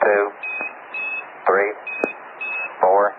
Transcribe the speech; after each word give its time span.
two, 0.00 0.30
three, 1.46 1.72
four. 2.80 3.12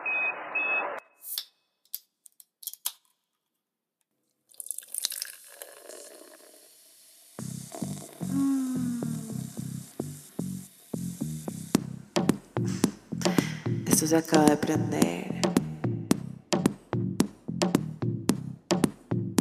Esto 13.87 14.07
se 14.07 14.17
acaba 14.17 14.45
de 14.45 14.57
prender. 14.57 15.41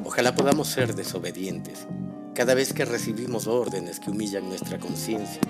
Ojalá 0.04 0.34
podamos 0.34 0.68
ser 0.68 0.94
desobedientes 0.94 1.86
cada 2.34 2.54
vez 2.54 2.72
que 2.72 2.84
recibimos 2.84 3.46
órdenes 3.46 4.00
que 4.00 4.10
humillan 4.10 4.48
nuestra 4.48 4.78
conciencia. 4.78 5.40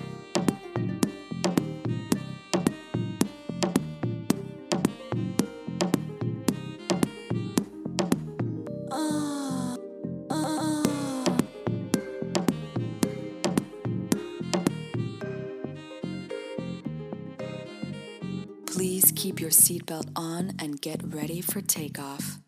Seatbelt 19.67 20.07
on 20.15 20.53
and 20.59 20.81
get 20.81 21.01
ready 21.13 21.41
for 21.41 21.61
takeoff. 21.61 22.39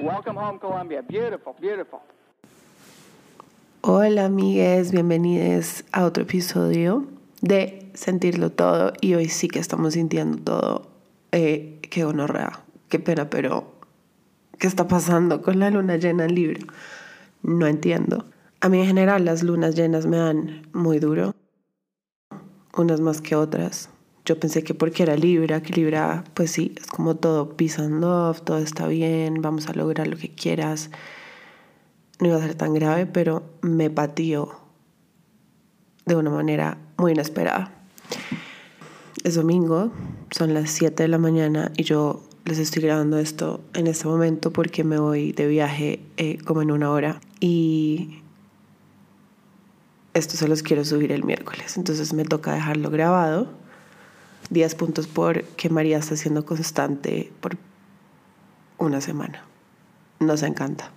Welcome 0.00 0.36
home, 0.36 0.58
Colombia. 0.58 1.02
Beautiful, 1.02 1.54
beautiful. 1.60 2.00
Hola 3.82 4.26
amigues, 4.26 4.92
bienvenidos 4.92 5.84
a 5.92 6.04
otro 6.04 6.22
episodio 6.22 7.06
de 7.42 7.90
Sentirlo 7.94 8.50
Todo 8.50 8.92
y 9.02 9.14
hoy 9.14 9.28
sí 9.28 9.48
que 9.48 9.58
estamos 9.58 9.94
sintiendo 9.94 10.42
todo. 10.42 10.90
Eh, 11.32 11.78
qué 11.82 12.04
gonorrea, 12.04 12.60
qué 12.88 12.98
pena, 12.98 13.28
pero 13.28 13.72
¿qué 14.58 14.66
está 14.66 14.88
pasando 14.88 15.42
con 15.42 15.58
la 15.58 15.70
luna 15.70 15.96
llena 15.96 16.24
en 16.24 16.34
Libra? 16.34 16.60
No 17.42 17.66
entiendo. 17.66 18.24
A 18.60 18.70
mí 18.70 18.80
en 18.80 18.86
general 18.86 19.26
las 19.26 19.42
lunas 19.42 19.74
llenas 19.74 20.06
me 20.06 20.16
dan 20.16 20.66
muy 20.72 20.98
duro, 20.98 21.34
unas 22.74 23.00
más 23.00 23.20
que 23.20 23.36
otras. 23.36 23.90
Yo 24.24 24.38
pensé 24.38 24.62
que 24.62 24.74
porque 24.74 25.02
era 25.02 25.16
Libra, 25.16 25.62
que 25.62 25.72
Libra, 25.72 26.24
pues 26.34 26.50
sí, 26.50 26.74
es 26.76 26.86
como 26.86 27.16
todo 27.16 27.56
peace 27.56 27.82
todo 28.44 28.58
está 28.58 28.86
bien, 28.86 29.40
vamos 29.40 29.68
a 29.68 29.72
lograr 29.72 30.06
lo 30.06 30.16
que 30.16 30.28
quieras 30.28 30.90
no 32.20 32.28
iba 32.28 32.36
a 32.36 32.40
ser 32.40 32.54
tan 32.54 32.74
grave, 32.74 33.06
pero 33.06 33.42
me 33.62 33.90
pateó 33.90 34.60
de 36.04 36.16
una 36.16 36.30
manera 36.30 36.78
muy 36.96 37.12
inesperada. 37.12 37.72
Es 39.24 39.34
domingo, 39.34 39.92
son 40.30 40.54
las 40.54 40.70
7 40.70 41.02
de 41.02 41.08
la 41.08 41.18
mañana 41.18 41.72
y 41.76 41.84
yo 41.84 42.22
les 42.44 42.58
estoy 42.58 42.82
grabando 42.82 43.18
esto 43.18 43.60
en 43.74 43.86
este 43.86 44.06
momento 44.06 44.52
porque 44.52 44.82
me 44.84 44.98
voy 44.98 45.32
de 45.32 45.46
viaje 45.46 46.00
eh, 46.16 46.38
como 46.44 46.62
en 46.62 46.70
una 46.70 46.90
hora 46.90 47.20
y 47.38 48.22
esto 50.14 50.36
se 50.36 50.48
los 50.48 50.62
quiero 50.62 50.84
subir 50.84 51.12
el 51.12 51.22
miércoles, 51.24 51.76
entonces 51.76 52.12
me 52.12 52.24
toca 52.24 52.52
dejarlo 52.52 52.90
grabado. 52.90 53.48
10 54.50 54.74
puntos 54.74 55.06
por 55.06 55.44
que 55.44 55.70
María 55.70 55.98
está 55.98 56.16
siendo 56.16 56.44
constante 56.44 57.32
por 57.40 57.56
una 58.78 59.00
semana. 59.00 59.44
Nos 60.18 60.42
encanta. 60.42 60.90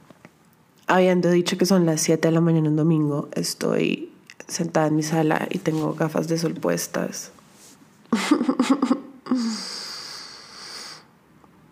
Habiendo 0.87 1.31
dicho 1.31 1.57
que 1.57 1.65
son 1.65 1.85
las 1.85 2.01
7 2.01 2.27
de 2.27 2.33
la 2.33 2.41
mañana 2.41 2.69
un 2.69 2.75
domingo, 2.75 3.29
estoy 3.33 4.11
sentada 4.47 4.87
en 4.87 4.95
mi 4.95 5.03
sala 5.03 5.47
y 5.49 5.59
tengo 5.59 5.93
gafas 5.93 6.27
de 6.27 6.37
sol 6.37 6.55
puestas. 6.55 7.31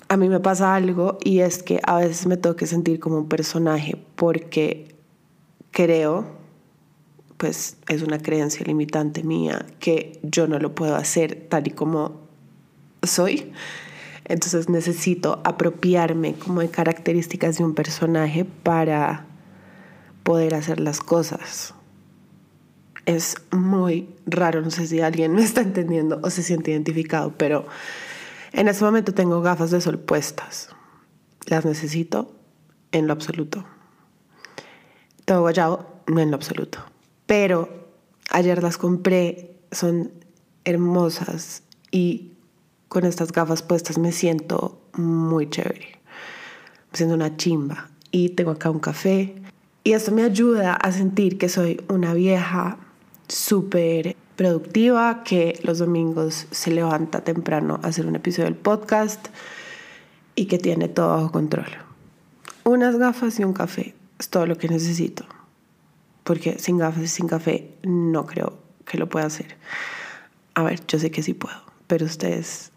a 0.07 0.17
mí 0.17 0.29
me 0.29 0.39
pasa 0.39 0.75
algo 0.75 1.17
y 1.23 1.39
es 1.39 1.63
que 1.63 1.79
a 1.83 1.97
veces 1.97 2.25
me 2.27 2.37
tengo 2.37 2.55
que 2.55 2.67
sentir 2.67 2.99
como 2.99 3.17
un 3.17 3.29
personaje 3.29 4.03
porque 4.15 4.95
creo, 5.71 6.25
pues 7.41 7.77
es 7.87 8.03
una 8.03 8.19
creencia 8.19 8.63
limitante 8.67 9.23
mía, 9.23 9.65
que 9.79 10.19
yo 10.21 10.47
no 10.47 10.59
lo 10.59 10.75
puedo 10.75 10.95
hacer 10.95 11.47
tal 11.49 11.67
y 11.67 11.71
como 11.71 12.21
soy. 13.01 13.51
Entonces 14.25 14.69
necesito 14.69 15.41
apropiarme 15.43 16.35
como 16.35 16.61
de 16.61 16.69
características 16.69 17.57
de 17.57 17.63
un 17.63 17.73
personaje 17.73 18.45
para 18.45 19.25
poder 20.21 20.53
hacer 20.53 20.79
las 20.79 20.99
cosas. 20.99 21.73
Es 23.07 23.37
muy 23.49 24.07
raro, 24.27 24.61
no 24.61 24.69
sé 24.69 24.85
si 24.85 25.01
alguien 25.01 25.33
me 25.33 25.41
está 25.41 25.61
entendiendo 25.61 26.19
o 26.21 26.29
se 26.29 26.43
siente 26.43 26.69
identificado, 26.69 27.33
pero 27.39 27.65
en 28.53 28.67
este 28.67 28.85
momento 28.85 29.15
tengo 29.15 29.41
gafas 29.41 29.71
de 29.71 29.81
sol 29.81 29.97
puestas. 29.97 30.69
Las 31.47 31.65
necesito 31.65 32.35
en 32.91 33.07
lo 33.07 33.13
absoluto. 33.13 33.65
Tengo 35.25 35.41
guayabo, 35.41 36.03
no 36.05 36.19
en 36.19 36.29
lo 36.29 36.35
absoluto. 36.35 36.90
Pero 37.31 37.69
ayer 38.29 38.61
las 38.61 38.77
compré, 38.77 39.55
son 39.71 40.11
hermosas 40.65 41.63
y 41.89 42.33
con 42.89 43.05
estas 43.05 43.31
gafas 43.31 43.63
puestas 43.63 43.97
me 43.97 44.11
siento 44.11 44.81
muy 44.97 45.49
chévere. 45.49 46.01
Me 46.91 46.97
siento 46.97 47.15
una 47.15 47.37
chimba. 47.37 47.89
Y 48.11 48.31
tengo 48.31 48.51
acá 48.51 48.69
un 48.69 48.79
café. 48.79 49.33
Y 49.85 49.93
esto 49.93 50.11
me 50.11 50.23
ayuda 50.23 50.73
a 50.73 50.91
sentir 50.91 51.37
que 51.37 51.47
soy 51.47 51.79
una 51.87 52.13
vieja 52.13 52.79
súper 53.29 54.17
productiva, 54.35 55.23
que 55.23 55.57
los 55.63 55.79
domingos 55.79 56.47
se 56.51 56.71
levanta 56.71 57.23
temprano 57.23 57.79
a 57.81 57.87
hacer 57.87 58.07
un 58.07 58.17
episodio 58.17 58.49
del 58.49 58.57
podcast 58.57 59.29
y 60.35 60.47
que 60.47 60.59
tiene 60.59 60.89
todo 60.89 61.15
bajo 61.15 61.31
control. 61.31 61.69
Unas 62.65 62.97
gafas 62.97 63.39
y 63.39 63.45
un 63.45 63.53
café 63.53 63.95
es 64.19 64.27
todo 64.27 64.45
lo 64.47 64.57
que 64.57 64.67
necesito. 64.67 65.23
Porque 66.23 66.59
sin 66.59 66.77
gafas 66.77 67.03
y 67.03 67.07
sin 67.07 67.27
café 67.27 67.71
no 67.83 68.25
creo 68.25 68.59
que 68.85 68.97
lo 68.97 69.09
pueda 69.09 69.25
hacer. 69.25 69.57
A 70.53 70.63
ver, 70.63 70.85
yo 70.87 70.99
sé 70.99 71.11
que 71.11 71.23
sí 71.23 71.33
puedo, 71.33 71.61
pero 71.87 72.05
ustedes 72.05 72.71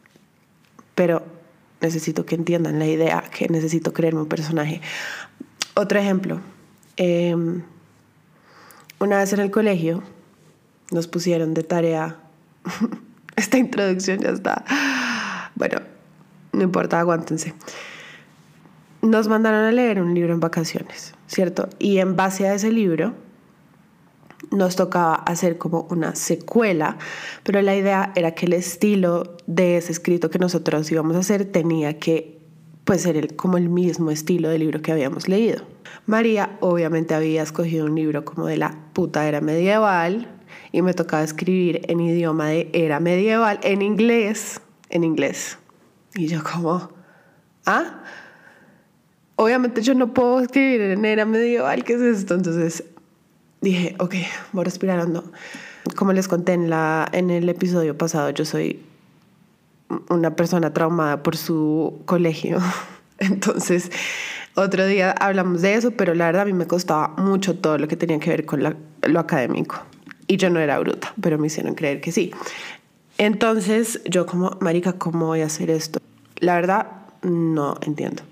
pero 0.94 1.24
necesito 1.80 2.24
que 2.24 2.34
entiendan 2.34 2.78
la 2.78 2.86
idea, 2.86 3.22
que 3.22 3.48
necesito 3.48 3.92
creerme 3.92 4.22
un 4.22 4.28
personaje. 4.28 4.80
Otro 5.74 5.98
ejemplo, 5.98 6.40
em, 6.96 7.62
una 9.00 9.18
vez 9.18 9.32
en 9.32 9.40
el 9.40 9.50
colegio 9.50 10.02
nos 10.90 11.08
pusieron 11.08 11.52
de 11.54 11.62
tarea, 11.62 12.16
esta 13.36 13.58
introducción 13.58 14.20
ya 14.20 14.30
está, 14.30 14.64
bueno, 15.54 15.80
no 16.52 16.62
importa, 16.62 17.00
aguántense. 17.00 17.54
Nos 19.02 19.28
mandaron 19.28 19.64
a 19.64 19.72
leer 19.72 20.00
un 20.00 20.14
libro 20.14 20.32
en 20.32 20.40
vacaciones, 20.40 21.12
¿cierto? 21.26 21.68
Y 21.78 21.98
en 21.98 22.16
base 22.16 22.48
a 22.48 22.54
ese 22.54 22.72
libro 22.72 23.14
nos 24.50 24.76
tocaba 24.76 25.14
hacer 25.14 25.58
como 25.58 25.86
una 25.90 26.14
secuela, 26.14 26.98
pero 27.42 27.60
la 27.62 27.74
idea 27.76 28.12
era 28.14 28.32
que 28.32 28.46
el 28.46 28.52
estilo 28.52 29.36
de 29.46 29.76
ese 29.76 29.92
escrito 29.92 30.30
que 30.30 30.38
nosotros 30.38 30.90
íbamos 30.90 31.16
a 31.16 31.20
hacer 31.20 31.44
tenía 31.44 31.98
que 31.98 32.38
pues 32.84 33.02
ser 33.02 33.16
el, 33.16 33.34
como 33.34 33.56
el 33.56 33.68
mismo 33.68 34.10
estilo 34.10 34.48
del 34.48 34.60
libro 34.60 34.82
que 34.82 34.92
habíamos 34.92 35.28
leído. 35.28 35.62
María 36.06 36.56
obviamente 36.60 37.14
había 37.14 37.42
escogido 37.42 37.86
un 37.86 37.94
libro 37.94 38.24
como 38.24 38.46
de 38.46 38.58
la 38.58 38.76
puta 38.92 39.26
era 39.26 39.40
medieval 39.40 40.28
y 40.70 40.82
me 40.82 40.92
tocaba 40.92 41.22
escribir 41.22 41.80
en 41.88 42.00
idioma 42.00 42.48
de 42.48 42.68
era 42.72 43.00
medieval, 43.00 43.58
en 43.62 43.80
inglés, 43.80 44.60
en 44.90 45.04
inglés. 45.04 45.58
Y 46.14 46.26
yo 46.26 46.42
como, 46.44 46.90
¿ah? 47.64 48.02
Obviamente 49.36 49.82
yo 49.82 49.94
no 49.94 50.12
puedo 50.12 50.40
escribir 50.40 50.80
en 50.82 51.04
era 51.04 51.24
medieval, 51.24 51.84
¿qué 51.84 51.94
es 51.94 52.00
esto? 52.00 52.34
Entonces 52.34 52.84
dije, 53.64 53.96
ok, 53.98 54.14
voy 54.52 54.62
a 54.62 54.64
respirar 54.64 55.00
hondo. 55.00 55.24
Como 55.96 56.12
les 56.12 56.28
conté 56.28 56.52
en, 56.52 56.70
la, 56.70 57.08
en 57.12 57.30
el 57.30 57.48
episodio 57.48 57.98
pasado, 57.98 58.30
yo 58.30 58.44
soy 58.44 58.80
una 60.08 60.36
persona 60.36 60.72
traumada 60.72 61.22
por 61.22 61.36
su 61.36 62.00
colegio. 62.04 62.58
Entonces, 63.18 63.90
otro 64.54 64.86
día 64.86 65.12
hablamos 65.12 65.62
de 65.62 65.74
eso, 65.74 65.90
pero 65.90 66.14
la 66.14 66.26
verdad 66.26 66.42
a 66.42 66.46
mí 66.46 66.52
me 66.52 66.66
costaba 66.66 67.08
mucho 67.16 67.56
todo 67.56 67.78
lo 67.78 67.88
que 67.88 67.96
tenía 67.96 68.18
que 68.18 68.30
ver 68.30 68.44
con 68.44 68.62
lo 68.62 69.20
académico. 69.20 69.76
Y 70.26 70.36
yo 70.36 70.48
no 70.48 70.60
era 70.60 70.78
bruta, 70.78 71.12
pero 71.20 71.38
me 71.38 71.48
hicieron 71.48 71.74
creer 71.74 72.00
que 72.00 72.12
sí. 72.12 72.32
Entonces, 73.18 74.00
yo 74.04 74.26
como, 74.26 74.56
Marica, 74.60 74.94
¿cómo 74.94 75.26
voy 75.26 75.42
a 75.42 75.46
hacer 75.46 75.70
esto? 75.70 76.00
La 76.38 76.54
verdad, 76.54 76.86
no 77.22 77.78
entiendo. 77.82 78.22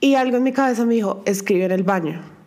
Y 0.00 0.14
algo 0.14 0.36
en 0.36 0.42
mi 0.42 0.52
cabeza 0.52 0.84
me 0.84 0.94
dijo, 0.94 1.22
escribe 1.26 1.64
en 1.64 1.72
el 1.72 1.82
baño 1.82 2.39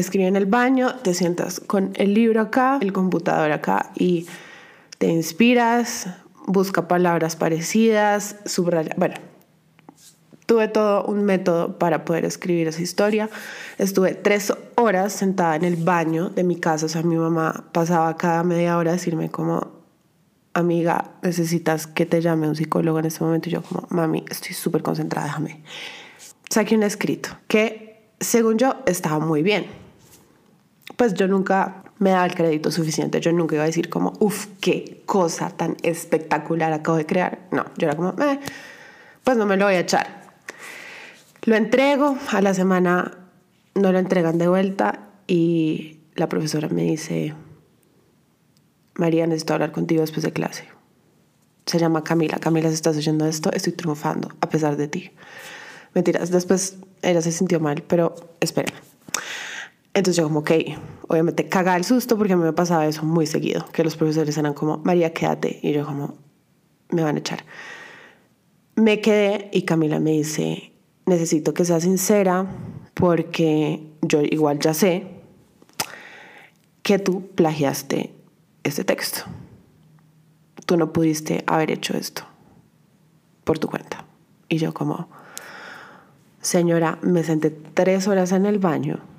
escribe 0.00 0.26
en 0.26 0.36
el 0.36 0.46
baño, 0.46 0.94
te 0.96 1.14
sientas 1.14 1.60
con 1.60 1.92
el 1.94 2.14
libro 2.14 2.40
acá, 2.40 2.78
el 2.80 2.92
computador 2.92 3.52
acá 3.52 3.90
y 3.94 4.26
te 4.98 5.08
inspiras, 5.08 6.08
busca 6.46 6.88
palabras 6.88 7.36
parecidas, 7.36 8.36
subraya, 8.44 8.94
bueno, 8.96 9.14
Tuve 10.50 10.66
todo 10.66 11.04
un 11.04 11.22
método 11.22 11.78
para 11.78 12.04
poder 12.04 12.24
escribir 12.24 12.66
esa 12.66 12.82
historia. 12.82 13.30
Estuve 13.78 14.16
tres 14.16 14.52
horas 14.74 15.12
sentada 15.12 15.54
en 15.54 15.62
el 15.62 15.76
baño 15.76 16.28
de 16.28 16.42
mi 16.42 16.56
casa. 16.56 16.86
O 16.86 16.88
sea, 16.88 17.04
mi 17.04 17.14
mamá 17.14 17.66
pasaba 17.70 18.16
cada 18.16 18.42
media 18.42 18.76
hora 18.76 18.90
a 18.90 18.94
decirme 18.94 19.30
como, 19.30 19.70
amiga, 20.52 21.12
necesitas 21.22 21.86
que 21.86 22.04
te 22.04 22.20
llame 22.20 22.48
un 22.48 22.56
psicólogo 22.56 22.98
en 22.98 23.04
este 23.04 23.22
momento. 23.22 23.48
Y 23.48 23.52
yo 23.52 23.62
como, 23.62 23.86
mami, 23.90 24.24
estoy 24.28 24.54
súper 24.54 24.82
concentrada, 24.82 25.28
déjame. 25.28 25.62
Saqué 26.48 26.74
un 26.74 26.82
escrito 26.82 27.30
que, 27.46 28.10
según 28.18 28.58
yo, 28.58 28.74
estaba 28.86 29.24
muy 29.24 29.44
bien. 29.44 29.66
Pues 31.00 31.14
yo 31.14 31.28
nunca 31.28 31.82
me 31.98 32.10
daba 32.10 32.26
el 32.26 32.34
crédito 32.34 32.70
suficiente. 32.70 33.22
Yo 33.22 33.32
nunca 33.32 33.54
iba 33.54 33.64
a 33.64 33.66
decir 33.66 33.88
como, 33.88 34.12
uff, 34.20 34.48
qué 34.60 35.02
cosa 35.06 35.48
tan 35.48 35.78
espectacular 35.82 36.74
acabo 36.74 36.98
de 36.98 37.06
crear. 37.06 37.38
No, 37.50 37.64
yo 37.78 37.86
era 37.86 37.96
como, 37.96 38.10
eh, 38.22 38.38
pues 39.24 39.38
no 39.38 39.46
me 39.46 39.56
lo 39.56 39.64
voy 39.64 39.76
a 39.76 39.80
echar. 39.80 40.34
Lo 41.44 41.56
entrego, 41.56 42.18
a 42.30 42.42
la 42.42 42.52
semana 42.52 43.16
no 43.74 43.92
lo 43.92 43.98
entregan 43.98 44.36
de 44.36 44.46
vuelta 44.46 45.08
y 45.26 46.00
la 46.16 46.28
profesora 46.28 46.68
me 46.68 46.82
dice, 46.82 47.32
María, 48.92 49.26
necesito 49.26 49.54
hablar 49.54 49.72
contigo 49.72 50.02
después 50.02 50.22
de 50.22 50.34
clase. 50.34 50.68
Se 51.64 51.78
llama 51.78 52.04
Camila. 52.04 52.36
Camila, 52.40 52.68
si 52.68 52.74
estás 52.74 52.98
oyendo 52.98 53.24
esto, 53.24 53.50
estoy 53.54 53.72
triunfando 53.72 54.28
a 54.42 54.50
pesar 54.50 54.76
de 54.76 54.86
ti. 54.86 55.12
Mentiras, 55.94 56.30
después 56.30 56.76
ella 57.00 57.22
se 57.22 57.32
sintió 57.32 57.58
mal, 57.58 57.84
pero 57.88 58.14
espera. 58.40 58.74
Entonces 59.92 60.16
yo 60.16 60.24
como, 60.24 60.40
ok, 60.40 60.50
obviamente 61.08 61.48
caga 61.48 61.76
el 61.76 61.84
susto 61.84 62.16
porque 62.16 62.34
a 62.34 62.36
mí 62.36 62.44
me 62.44 62.52
pasaba 62.52 62.86
eso 62.86 63.04
muy 63.04 63.26
seguido, 63.26 63.66
que 63.72 63.82
los 63.82 63.96
profesores 63.96 64.36
eran 64.38 64.54
como, 64.54 64.78
María, 64.78 65.12
quédate. 65.12 65.58
Y 65.62 65.72
yo 65.72 65.84
como, 65.84 66.14
me 66.90 67.02
van 67.02 67.16
a 67.16 67.18
echar. 67.18 67.44
Me 68.76 69.00
quedé 69.00 69.50
y 69.52 69.62
Camila 69.62 69.98
me 69.98 70.12
dice, 70.12 70.72
necesito 71.06 71.52
que 71.52 71.64
seas 71.64 71.82
sincera 71.82 72.46
porque 72.94 73.82
yo 74.02 74.22
igual 74.22 74.58
ya 74.60 74.74
sé 74.74 75.06
que 76.82 76.98
tú 76.98 77.28
plagiaste 77.34 78.14
este 78.62 78.84
texto. 78.84 79.22
Tú 80.66 80.76
no 80.76 80.92
pudiste 80.92 81.42
haber 81.46 81.72
hecho 81.72 81.96
esto 81.96 82.22
por 83.44 83.58
tu 83.58 83.68
cuenta. 83.68 84.04
Y 84.48 84.58
yo 84.58 84.72
como, 84.72 85.08
señora, 86.40 86.98
me 87.02 87.24
senté 87.24 87.50
tres 87.50 88.06
horas 88.06 88.32
en 88.32 88.46
el 88.46 88.58
baño. 88.58 89.09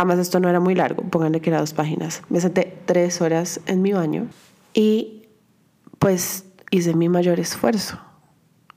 Además, 0.00 0.18
esto 0.18 0.40
no 0.40 0.48
era 0.48 0.60
muy 0.60 0.74
largo, 0.74 1.02
pónganle 1.02 1.42
que 1.42 1.50
era 1.50 1.60
dos 1.60 1.74
páginas. 1.74 2.22
Me 2.30 2.40
senté 2.40 2.74
tres 2.86 3.20
horas 3.20 3.60
en 3.66 3.82
mi 3.82 3.92
baño 3.92 4.28
y 4.72 5.26
pues 5.98 6.46
hice 6.70 6.94
mi 6.94 7.10
mayor 7.10 7.38
esfuerzo. 7.38 7.98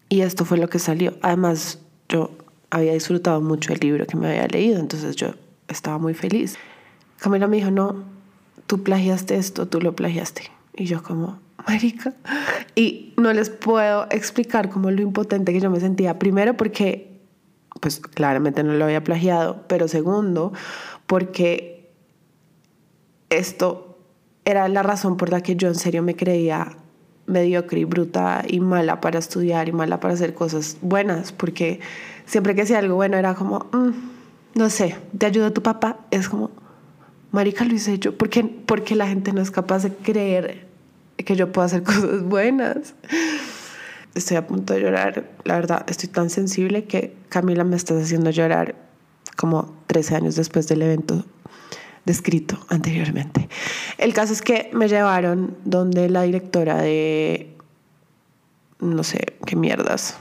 Y 0.09 0.19
esto 0.19 0.43
fue 0.43 0.57
lo 0.57 0.67
que 0.67 0.79
salió. 0.79 1.13
Además, 1.21 1.79
yo 2.09 2.31
había 2.69 2.91
disfrutado 2.91 3.39
mucho 3.39 3.71
el 3.71 3.79
libro 3.79 4.05
que 4.05 4.17
me 4.17 4.27
había 4.27 4.47
leído, 4.49 4.81
entonces 4.81 5.15
yo 5.15 5.29
estaba 5.69 5.97
muy 5.97 6.13
feliz. 6.13 6.57
Camila 7.19 7.47
me 7.47 7.55
dijo, 7.55 7.71
no, 7.71 8.03
tú 8.67 8.83
plagiaste 8.83 9.37
esto, 9.37 9.65
tú 9.65 9.79
lo 9.79 9.95
plagiaste. 9.95 10.51
Y 10.75 10.87
yo 10.87 11.03
como, 11.03 11.39
marica. 11.65 12.13
Y 12.75 13.13
no 13.15 13.31
les 13.31 13.49
puedo 13.49 14.07
explicar 14.09 14.69
como 14.69 14.91
lo 14.91 15.01
impotente 15.01 15.53
que 15.53 15.61
yo 15.61 15.69
me 15.69 15.79
sentía. 15.79 16.19
Primero 16.19 16.57
porque, 16.57 17.21
pues 17.79 18.01
claramente 18.01 18.61
no 18.61 18.73
lo 18.73 18.83
había 18.83 19.05
plagiado, 19.05 19.63
pero 19.69 19.87
segundo, 19.87 20.51
porque 21.07 21.89
esto 23.29 23.97
era 24.45 24.67
la 24.67 24.83
razón 24.83 25.17
por 25.17 25.29
la 25.29 25.41
que 25.41 25.55
yo 25.55 25.67
en 25.67 25.75
serio 25.75 26.03
me 26.03 26.15
creía 26.15 26.77
mediocre 27.25 27.79
y 27.79 27.85
bruta 27.85 28.44
y 28.47 28.59
mala 28.59 29.00
para 29.00 29.19
estudiar 29.19 29.69
y 29.69 29.71
mala 29.71 30.00
para 30.00 30.13
hacer 30.13 30.33
cosas 30.33 30.77
buenas, 30.81 31.31
porque 31.31 31.79
siempre 32.25 32.53
que 32.55 32.63
hacía 32.63 32.79
algo 32.79 32.95
bueno 32.95 33.17
era 33.17 33.33
como, 33.33 33.67
mm, 33.71 33.91
no 34.55 34.69
sé, 34.69 34.97
te 35.17 35.25
ayuda 35.25 35.51
tu 35.51 35.63
papá, 35.63 36.00
es 36.11 36.27
como, 36.27 36.51
marica, 37.31 37.63
lo 37.63 37.73
hice 37.73 37.97
yo, 38.00 38.17
¿por 38.17 38.29
qué, 38.29 38.44
porque 38.44 38.95
la 38.95 39.07
gente 39.07 39.31
no 39.31 39.41
es 39.41 39.51
capaz 39.51 39.83
de 39.83 39.94
creer 39.94 40.67
que 41.17 41.35
yo 41.35 41.51
puedo 41.51 41.65
hacer 41.65 41.83
cosas 41.83 42.23
buenas? 42.23 42.94
Estoy 44.15 44.38
a 44.38 44.45
punto 44.45 44.73
de 44.73 44.81
llorar, 44.81 45.31
la 45.44 45.55
verdad, 45.55 45.85
estoy 45.89 46.09
tan 46.09 46.29
sensible 46.29 46.83
que 46.83 47.15
Camila 47.29 47.63
me 47.63 47.75
está 47.75 47.97
haciendo 47.97 48.29
llorar 48.29 48.75
como 49.35 49.75
13 49.88 50.15
años 50.15 50.35
después 50.35 50.68
del 50.68 50.81
evento 50.81 51.25
descrito 52.06 52.57
anteriormente. 52.69 53.50
El 53.97 54.13
caso 54.13 54.33
es 54.33 54.41
que 54.41 54.69
me 54.74 54.88
llevaron 54.88 55.57
donde 55.63 56.09
la 56.09 56.24
directora 56.24 56.81
de, 56.81 57.56
no 58.80 59.03
sé, 59.03 59.38
qué 59.45 59.56
mierdas, 59.56 60.18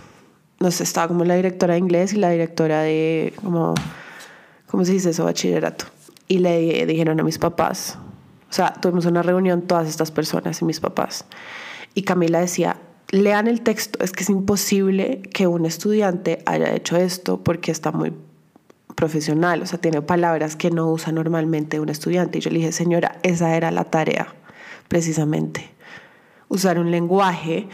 no 0.60 0.70
sé, 0.70 0.84
estaba 0.84 1.08
como 1.08 1.24
la 1.24 1.34
directora 1.34 1.74
de 1.74 1.80
inglés 1.80 2.12
y 2.12 2.16
la 2.16 2.30
directora 2.30 2.82
de, 2.82 3.34
como, 3.42 3.74
¿cómo 4.66 4.84
se 4.84 4.92
dice 4.92 5.10
eso? 5.10 5.24
Bachillerato. 5.24 5.86
Y 6.28 6.38
le 6.38 6.86
dijeron 6.86 7.18
a 7.18 7.24
mis 7.24 7.38
papás, 7.38 7.98
o 8.48 8.52
sea, 8.52 8.72
tuvimos 8.74 9.06
una 9.06 9.22
reunión 9.22 9.62
todas 9.62 9.88
estas 9.88 10.10
personas 10.10 10.62
y 10.62 10.64
mis 10.64 10.78
papás. 10.78 11.24
Y 11.94 12.02
Camila 12.02 12.40
decía, 12.40 12.76
lean 13.10 13.48
el 13.48 13.62
texto, 13.62 14.02
es 14.04 14.12
que 14.12 14.22
es 14.22 14.30
imposible 14.30 15.20
que 15.34 15.46
un 15.46 15.66
estudiante 15.66 16.42
haya 16.46 16.72
hecho 16.74 16.96
esto 16.96 17.42
porque 17.42 17.70
está 17.70 17.92
muy 17.92 18.12
profesional, 18.94 19.62
o 19.62 19.66
sea, 19.66 19.80
tiene 19.80 20.02
palabras 20.02 20.56
que 20.56 20.70
no 20.70 20.90
usa 20.90 21.12
normalmente 21.12 21.80
un 21.80 21.88
estudiante. 21.88 22.38
Y 22.38 22.40
yo 22.40 22.50
le 22.50 22.58
dije, 22.58 22.72
señora, 22.72 23.18
esa 23.22 23.56
era 23.56 23.70
la 23.70 23.84
tarea, 23.84 24.34
precisamente. 24.88 25.70
Usar 26.48 26.78
un 26.78 26.90
lenguaje 26.90 27.68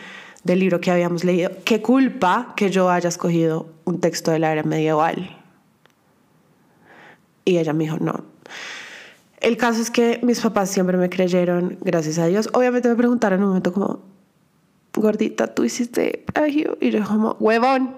del 0.44 0.60
libro 0.60 0.80
que 0.80 0.90
habíamos 0.90 1.24
leído. 1.24 1.50
¿Qué 1.64 1.82
culpa 1.82 2.54
que 2.56 2.70
yo 2.70 2.90
haya 2.90 3.08
escogido 3.08 3.66
un 3.84 4.00
texto 4.00 4.30
de 4.30 4.38
la 4.38 4.52
era 4.52 4.62
medieval? 4.62 5.36
Y 7.44 7.58
ella 7.58 7.72
me 7.72 7.84
dijo, 7.84 7.98
no. 7.98 8.24
El 9.40 9.56
caso 9.56 9.80
es 9.80 9.90
que 9.90 10.20
mis 10.22 10.40
papás 10.40 10.70
siempre 10.70 10.96
me 10.96 11.08
creyeron, 11.08 11.78
gracias 11.80 12.18
a 12.18 12.26
Dios. 12.26 12.48
Obviamente 12.52 12.88
me 12.88 12.96
preguntaron 12.96 13.38
en 13.38 13.42
un 13.44 13.48
momento 13.50 13.72
como, 13.72 14.00
gordita, 14.94 15.54
tú 15.54 15.64
hiciste 15.64 16.24
plagio. 16.32 16.76
Y 16.80 16.90
yo 16.90 17.04
como, 17.04 17.36
huevón. 17.40 17.94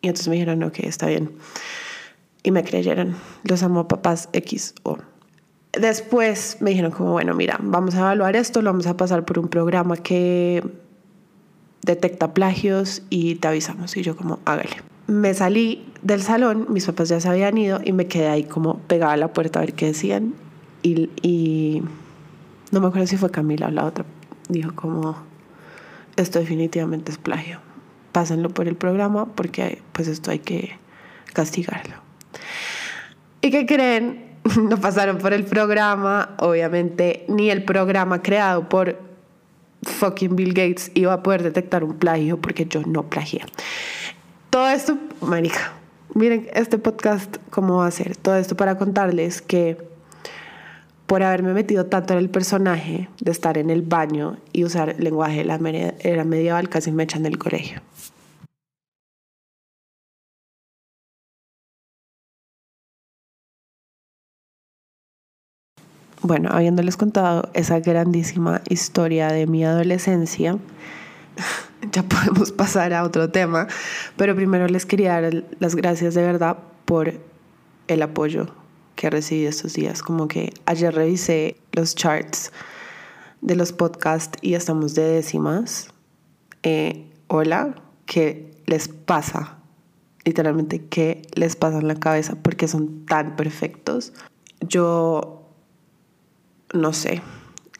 Y 0.00 0.08
entonces 0.08 0.28
me 0.28 0.34
dijeron, 0.34 0.62
ok, 0.62 0.80
está 0.80 1.06
bien 1.06 1.30
y 2.46 2.52
me 2.52 2.62
creyeron. 2.62 3.16
Los 3.42 3.64
amo 3.64 3.88
papás 3.88 4.28
X 4.32 4.74
o. 4.84 4.98
Después 5.72 6.58
me 6.60 6.70
dijeron 6.70 6.92
como, 6.92 7.10
bueno, 7.10 7.34
mira, 7.34 7.58
vamos 7.60 7.96
a 7.96 7.98
evaluar 7.98 8.36
esto, 8.36 8.62
lo 8.62 8.70
vamos 8.70 8.86
a 8.86 8.96
pasar 8.96 9.24
por 9.24 9.40
un 9.40 9.48
programa 9.48 9.96
que 9.96 10.62
detecta 11.82 12.34
plagios 12.34 13.02
y 13.10 13.34
te 13.34 13.48
avisamos. 13.48 13.96
Y 13.96 14.02
yo 14.02 14.16
como, 14.16 14.38
hágale. 14.44 14.76
Me 15.08 15.34
salí 15.34 15.92
del 16.02 16.22
salón, 16.22 16.66
mis 16.70 16.86
papás 16.86 17.08
ya 17.08 17.20
se 17.20 17.28
habían 17.28 17.58
ido 17.58 17.80
y 17.84 17.90
me 17.90 18.06
quedé 18.06 18.28
ahí 18.28 18.44
como 18.44 18.78
pegada 18.78 19.14
a 19.14 19.16
la 19.16 19.32
puerta 19.32 19.58
a 19.58 19.62
ver 19.62 19.74
qué 19.74 19.86
decían. 19.86 20.34
Y, 20.84 21.10
y 21.22 21.82
no 22.70 22.80
me 22.80 22.86
acuerdo 22.86 23.08
si 23.08 23.16
fue 23.16 23.30
Camila 23.32 23.66
o 23.66 23.70
la 23.72 23.86
otra. 23.86 24.04
Dijo 24.48 24.72
como, 24.76 25.16
esto 26.14 26.38
definitivamente 26.38 27.10
es 27.10 27.18
plagio. 27.18 27.58
Pásenlo 28.12 28.50
por 28.50 28.68
el 28.68 28.76
programa 28.76 29.26
porque 29.34 29.82
pues 29.92 30.06
esto 30.06 30.30
hay 30.30 30.38
que 30.38 30.78
castigarlo. 31.32 32.05
¿Y 33.40 33.50
qué 33.50 33.66
creen? 33.66 34.26
No 34.62 34.80
pasaron 34.80 35.18
por 35.18 35.32
el 35.32 35.44
programa, 35.44 36.36
obviamente, 36.38 37.24
ni 37.28 37.50
el 37.50 37.64
programa 37.64 38.22
creado 38.22 38.68
por 38.68 38.96
fucking 39.82 40.36
Bill 40.36 40.52
Gates 40.52 40.90
iba 40.94 41.12
a 41.12 41.22
poder 41.22 41.42
detectar 41.42 41.84
un 41.84 41.94
plagio 41.98 42.40
porque 42.40 42.66
yo 42.66 42.82
no 42.82 43.04
plagié. 43.04 43.42
Todo 44.50 44.68
esto, 44.68 44.96
marica, 45.20 45.72
miren 46.14 46.48
este 46.54 46.78
podcast 46.78 47.36
cómo 47.50 47.78
va 47.78 47.86
a 47.86 47.90
ser. 47.90 48.16
Todo 48.16 48.36
esto 48.36 48.56
para 48.56 48.78
contarles 48.78 49.42
que 49.42 49.78
por 51.06 51.22
haberme 51.22 51.52
metido 51.52 51.86
tanto 51.86 52.14
en 52.14 52.18
el 52.18 52.30
personaje 52.30 53.08
de 53.20 53.30
estar 53.30 53.58
en 53.58 53.70
el 53.70 53.82
baño 53.82 54.38
y 54.52 54.64
usar 54.64 54.96
lenguaje 54.98 55.38
de 55.38 55.44
la 55.44 55.56
era 56.00 56.24
medieval, 56.24 56.68
casi 56.68 56.90
me 56.90 57.04
echan 57.04 57.22
del 57.22 57.38
colegio. 57.38 57.80
Bueno, 66.22 66.50
habiéndoles 66.52 66.96
contado 66.96 67.50
esa 67.54 67.80
grandísima 67.80 68.62
historia 68.68 69.28
de 69.28 69.46
mi 69.46 69.64
adolescencia, 69.64 70.58
ya 71.92 72.02
podemos 72.02 72.52
pasar 72.52 72.92
a 72.92 73.04
otro 73.04 73.30
tema, 73.30 73.68
pero 74.16 74.34
primero 74.34 74.66
les 74.66 74.86
quería 74.86 75.20
dar 75.20 75.44
las 75.58 75.74
gracias 75.74 76.14
de 76.14 76.22
verdad 76.22 76.58
por 76.84 77.14
el 77.88 78.02
apoyo 78.02 78.46
que 78.94 79.10
recibí 79.10 79.46
estos 79.46 79.74
días. 79.74 80.02
Como 80.02 80.26
que 80.28 80.52
ayer 80.64 80.94
revisé 80.94 81.56
los 81.72 81.94
charts 81.94 82.52
de 83.42 83.54
los 83.54 83.72
podcasts 83.72 84.38
y 84.40 84.54
estamos 84.54 84.94
de 84.94 85.02
décimas. 85.02 85.90
Eh, 86.62 87.06
hola, 87.28 87.74
¿qué 88.06 88.50
les 88.66 88.88
pasa? 88.88 89.58
Literalmente, 90.24 90.84
¿qué 90.86 91.22
les 91.34 91.54
pasa 91.54 91.78
en 91.78 91.86
la 91.86 91.94
cabeza? 91.94 92.36
Porque 92.42 92.66
son 92.66 93.04
tan 93.06 93.36
perfectos. 93.36 94.12
Yo 94.60 95.45
no 96.72 96.92
sé. 96.92 97.22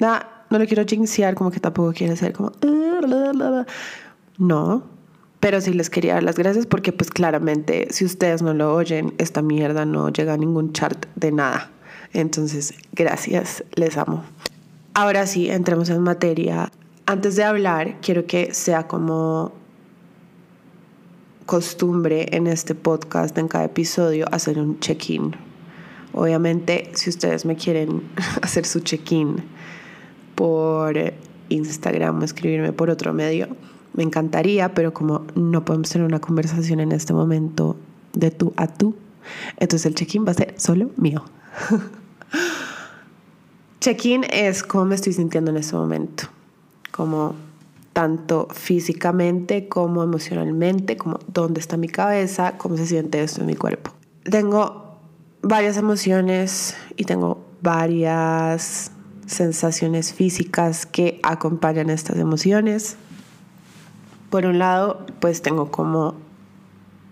no 0.00 0.58
le 0.58 0.66
quiero 0.66 0.84
jinxear, 0.86 1.34
como 1.34 1.50
que 1.50 1.60
tampoco 1.60 1.92
quiere 1.92 2.16
ser 2.16 2.32
como. 2.32 2.52
No. 4.38 4.82
Pero 5.40 5.60
sí 5.60 5.72
les 5.72 5.90
quería 5.90 6.14
dar 6.14 6.22
las 6.22 6.36
gracias 6.36 6.66
porque 6.66 6.92
pues 6.92 7.10
claramente 7.10 7.88
si 7.90 8.04
ustedes 8.04 8.42
no 8.42 8.54
lo 8.54 8.74
oyen, 8.74 9.14
esta 9.18 9.42
mierda 9.42 9.84
no 9.84 10.08
llega 10.08 10.34
a 10.34 10.36
ningún 10.36 10.72
chart 10.72 11.06
de 11.14 11.30
nada. 11.30 11.70
Entonces, 12.12 12.74
gracias, 12.92 13.62
les 13.74 13.96
amo. 13.96 14.24
Ahora 14.94 15.26
sí, 15.26 15.50
entremos 15.50 15.90
en 15.90 16.00
materia. 16.00 16.72
Antes 17.04 17.36
de 17.36 17.44
hablar, 17.44 18.00
quiero 18.00 18.26
que 18.26 18.54
sea 18.54 18.88
como 18.88 19.52
costumbre 21.44 22.26
en 22.32 22.46
este 22.46 22.74
podcast, 22.74 23.36
en 23.38 23.46
cada 23.46 23.66
episodio, 23.66 24.26
hacer 24.32 24.58
un 24.58 24.80
check-in. 24.80 25.36
Obviamente, 26.16 26.90
si 26.94 27.10
ustedes 27.10 27.44
me 27.44 27.56
quieren 27.56 28.02
hacer 28.42 28.64
su 28.64 28.80
check-in 28.80 29.36
por 30.34 30.96
Instagram 31.50 32.22
o 32.22 32.24
escribirme 32.24 32.72
por 32.72 32.88
otro 32.88 33.12
medio, 33.12 33.48
me 33.92 34.02
encantaría, 34.02 34.72
pero 34.72 34.94
como 34.94 35.26
no 35.34 35.66
podemos 35.66 35.90
tener 35.90 36.06
una 36.06 36.18
conversación 36.18 36.80
en 36.80 36.92
este 36.92 37.12
momento 37.12 37.76
de 38.14 38.30
tú 38.30 38.54
a 38.56 38.66
tú, 38.66 38.96
entonces 39.58 39.84
el 39.84 39.94
check-in 39.94 40.24
va 40.26 40.30
a 40.30 40.34
ser 40.34 40.54
solo 40.56 40.90
mío. 40.96 41.22
check-in 43.80 44.24
es 44.32 44.62
cómo 44.62 44.86
me 44.86 44.94
estoy 44.94 45.12
sintiendo 45.12 45.50
en 45.50 45.58
este 45.58 45.76
momento, 45.76 46.28
como 46.92 47.34
tanto 47.92 48.48
físicamente 48.54 49.68
como 49.68 50.02
emocionalmente, 50.02 50.96
como 50.96 51.18
dónde 51.26 51.60
está 51.60 51.76
mi 51.76 51.88
cabeza, 51.88 52.56
cómo 52.56 52.78
se 52.78 52.86
siente 52.86 53.22
esto 53.22 53.42
en 53.42 53.48
mi 53.48 53.54
cuerpo. 53.54 53.90
Tengo 54.22 54.85
varias 55.46 55.76
emociones 55.76 56.76
y 56.96 57.04
tengo 57.04 57.44
varias 57.62 58.90
sensaciones 59.26 60.12
físicas 60.12 60.86
que 60.86 61.20
acompañan 61.22 61.88
estas 61.88 62.16
emociones. 62.18 62.96
Por 64.30 64.44
un 64.44 64.58
lado, 64.58 65.06
pues 65.20 65.42
tengo 65.42 65.70
como 65.70 66.16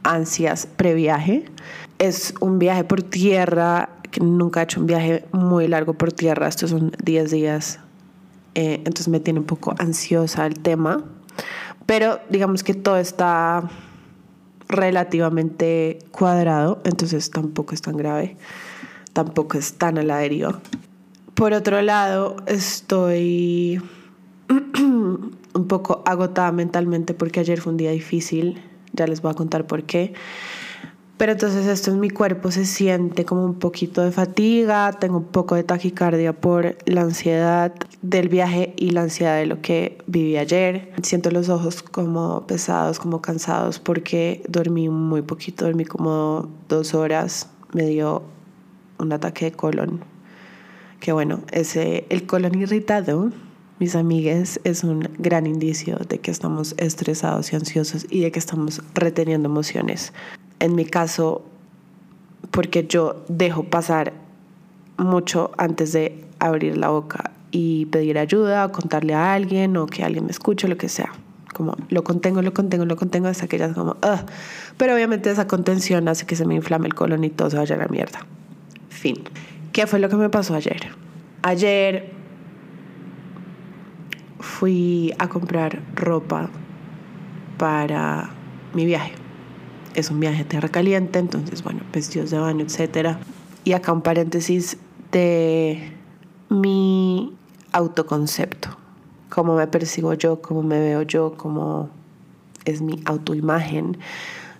ansias 0.02 0.66
previaje. 0.66 1.44
Es 1.98 2.34
un 2.40 2.58
viaje 2.58 2.82
por 2.82 3.02
tierra, 3.02 3.88
nunca 4.20 4.60
he 4.60 4.64
hecho 4.64 4.80
un 4.80 4.86
viaje 4.86 5.24
muy 5.32 5.68
largo 5.68 5.94
por 5.94 6.12
tierra, 6.12 6.48
estos 6.48 6.70
son 6.70 6.92
10 7.04 7.30
días, 7.30 7.78
eh, 8.54 8.74
entonces 8.78 9.08
me 9.08 9.20
tiene 9.20 9.40
un 9.40 9.46
poco 9.46 9.74
ansiosa 9.78 10.46
el 10.46 10.58
tema, 10.58 11.04
pero 11.86 12.20
digamos 12.30 12.62
que 12.62 12.74
todo 12.74 12.96
está 12.96 13.70
relativamente 14.74 15.98
cuadrado, 16.10 16.80
entonces 16.84 17.30
tampoco 17.30 17.74
es 17.74 17.82
tan 17.82 17.96
grave, 17.96 18.36
tampoco 19.12 19.58
es 19.58 19.74
tan 19.74 19.98
al 19.98 20.10
aéreo. 20.10 20.60
Por 21.34 21.52
otro 21.52 21.82
lado, 21.82 22.36
estoy 22.46 23.82
un 24.78 25.68
poco 25.68 26.02
agotada 26.06 26.52
mentalmente 26.52 27.14
porque 27.14 27.40
ayer 27.40 27.60
fue 27.60 27.72
un 27.72 27.76
día 27.76 27.90
difícil, 27.90 28.62
ya 28.92 29.06
les 29.06 29.22
voy 29.22 29.32
a 29.32 29.34
contar 29.34 29.66
por 29.66 29.84
qué. 29.84 30.14
Pero 31.16 31.32
entonces 31.32 31.66
esto 31.66 31.92
en 31.92 32.00
mi 32.00 32.10
cuerpo 32.10 32.50
se 32.50 32.64
siente 32.64 33.24
como 33.24 33.44
un 33.44 33.54
poquito 33.54 34.02
de 34.02 34.10
fatiga, 34.10 34.92
tengo 34.98 35.18
un 35.18 35.24
poco 35.24 35.54
de 35.54 35.62
taquicardia 35.62 36.32
por 36.32 36.76
la 36.86 37.02
ansiedad 37.02 37.72
del 38.02 38.28
viaje 38.28 38.74
y 38.76 38.90
la 38.90 39.02
ansiedad 39.02 39.36
de 39.36 39.46
lo 39.46 39.60
que 39.60 39.98
viví 40.08 40.36
ayer. 40.36 40.92
Siento 41.02 41.30
los 41.30 41.48
ojos 41.48 41.84
como 41.84 42.46
pesados, 42.48 42.98
como 42.98 43.22
cansados 43.22 43.78
porque 43.78 44.42
dormí 44.48 44.88
muy 44.88 45.22
poquito, 45.22 45.66
dormí 45.66 45.84
como 45.84 46.48
dos 46.68 46.94
horas, 46.94 47.48
me 47.72 47.84
dio 47.84 48.24
un 48.98 49.12
ataque 49.12 49.46
de 49.46 49.52
colon. 49.52 50.00
Que 50.98 51.12
bueno, 51.12 51.42
ese, 51.52 52.06
el 52.08 52.26
colon 52.26 52.60
irritado 52.60 53.30
mis 53.78 53.96
amigues, 53.96 54.60
es 54.64 54.84
un 54.84 55.10
gran 55.18 55.46
indicio 55.46 55.96
de 56.08 56.18
que 56.18 56.30
estamos 56.30 56.74
estresados 56.78 57.52
y 57.52 57.56
ansiosos 57.56 58.06
y 58.08 58.20
de 58.20 58.30
que 58.30 58.38
estamos 58.38 58.82
reteniendo 58.94 59.48
emociones. 59.48 60.12
En 60.64 60.74
mi 60.74 60.86
caso, 60.86 61.44
porque 62.50 62.86
yo 62.86 63.22
dejo 63.28 63.64
pasar 63.64 64.14
mucho 64.96 65.50
antes 65.58 65.92
de 65.92 66.24
abrir 66.38 66.78
la 66.78 66.88
boca 66.88 67.32
y 67.50 67.84
pedir 67.84 68.16
ayuda 68.16 68.64
o 68.64 68.72
contarle 68.72 69.12
a 69.12 69.34
alguien 69.34 69.76
o 69.76 69.84
que 69.84 70.04
alguien 70.04 70.24
me 70.24 70.30
escuche, 70.30 70.66
lo 70.66 70.78
que 70.78 70.88
sea. 70.88 71.12
Como 71.52 71.76
lo 71.90 72.02
contengo, 72.02 72.40
lo 72.40 72.54
contengo, 72.54 72.86
lo 72.86 72.96
contengo 72.96 73.28
hasta 73.28 73.46
que 73.46 73.58
ya 73.58 73.66
es 73.66 73.74
como, 73.74 73.90
Ugh. 73.90 74.24
pero 74.78 74.94
obviamente 74.94 75.30
esa 75.30 75.46
contención 75.46 76.08
hace 76.08 76.24
que 76.24 76.34
se 76.34 76.46
me 76.46 76.54
inflame 76.54 76.86
el 76.86 76.94
colon 76.94 77.24
y 77.24 77.28
todo 77.28 77.50
se 77.50 77.58
vaya 77.58 77.74
a 77.74 77.78
la 77.80 77.88
mierda. 77.88 78.20
Fin. 78.88 79.16
¿Qué 79.74 79.86
fue 79.86 79.98
lo 79.98 80.08
que 80.08 80.16
me 80.16 80.30
pasó 80.30 80.54
ayer? 80.54 80.88
Ayer 81.42 82.10
fui 84.40 85.12
a 85.18 85.28
comprar 85.28 85.82
ropa 85.94 86.48
para 87.58 88.30
mi 88.72 88.86
viaje. 88.86 89.23
Es 89.94 90.10
un 90.10 90.20
viaje 90.20 90.42
a 90.42 90.48
tierra 90.48 90.68
caliente, 90.68 91.18
entonces, 91.18 91.62
bueno, 91.62 91.80
vestidos 91.92 92.30
de 92.30 92.38
baño, 92.38 92.64
etc. 92.64 93.16
Y 93.64 93.72
acá 93.72 93.92
un 93.92 94.02
paréntesis 94.02 94.76
de 95.12 95.92
mi 96.50 97.32
autoconcepto. 97.72 98.76
Cómo 99.28 99.56
me 99.56 99.66
percibo 99.66 100.14
yo, 100.14 100.42
cómo 100.42 100.62
me 100.62 100.78
veo 100.80 101.02
yo, 101.02 101.34
cómo 101.36 101.90
es 102.64 102.82
mi 102.82 103.00
autoimagen. 103.04 103.98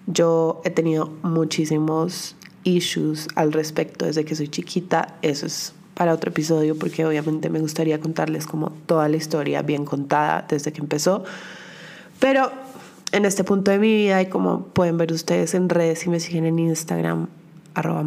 Yo 0.07 0.61
he 0.65 0.71
tenido 0.71 1.11
muchísimos 1.23 2.37
issues 2.65 3.29
al 3.37 3.53
respecto 3.53 4.07
desde 4.07 4.25
que 4.25 4.35
soy 4.35 4.49
chiquita. 4.49 5.17
Eso 5.23 5.47
es 5.47 5.75
para 5.95 6.13
otro 6.13 6.31
episodio 6.31 6.77
porque 6.77 7.05
obviamente 7.07 7.49
me 7.51 7.61
gustaría 7.61 8.01
contarles 8.01 8.47
como 8.47 8.71
toda 8.87 9.09
la 9.09 9.17
historia 9.17 9.63
bien 9.63 9.85
contada 9.85 10.45
desde 10.49 10.73
que 10.73 10.81
empezó. 10.81 11.25
Pero 12.19 12.51
en 13.15 13.25
este 13.25 13.45
punto 13.45 13.71
de 13.71 13.79
mi 13.79 13.95
vida 13.95 14.21
y 14.21 14.27
como 14.27 14.65
pueden 14.67 14.97
ver 14.97 15.13
ustedes 15.13 15.55
en 15.55 15.69
redes 15.69 16.01
si 16.01 16.11
me 16.11 16.19
siguen 16.19 16.47
en 16.47 16.59
Instagram, 16.59 17.29
arroba 17.75 18.05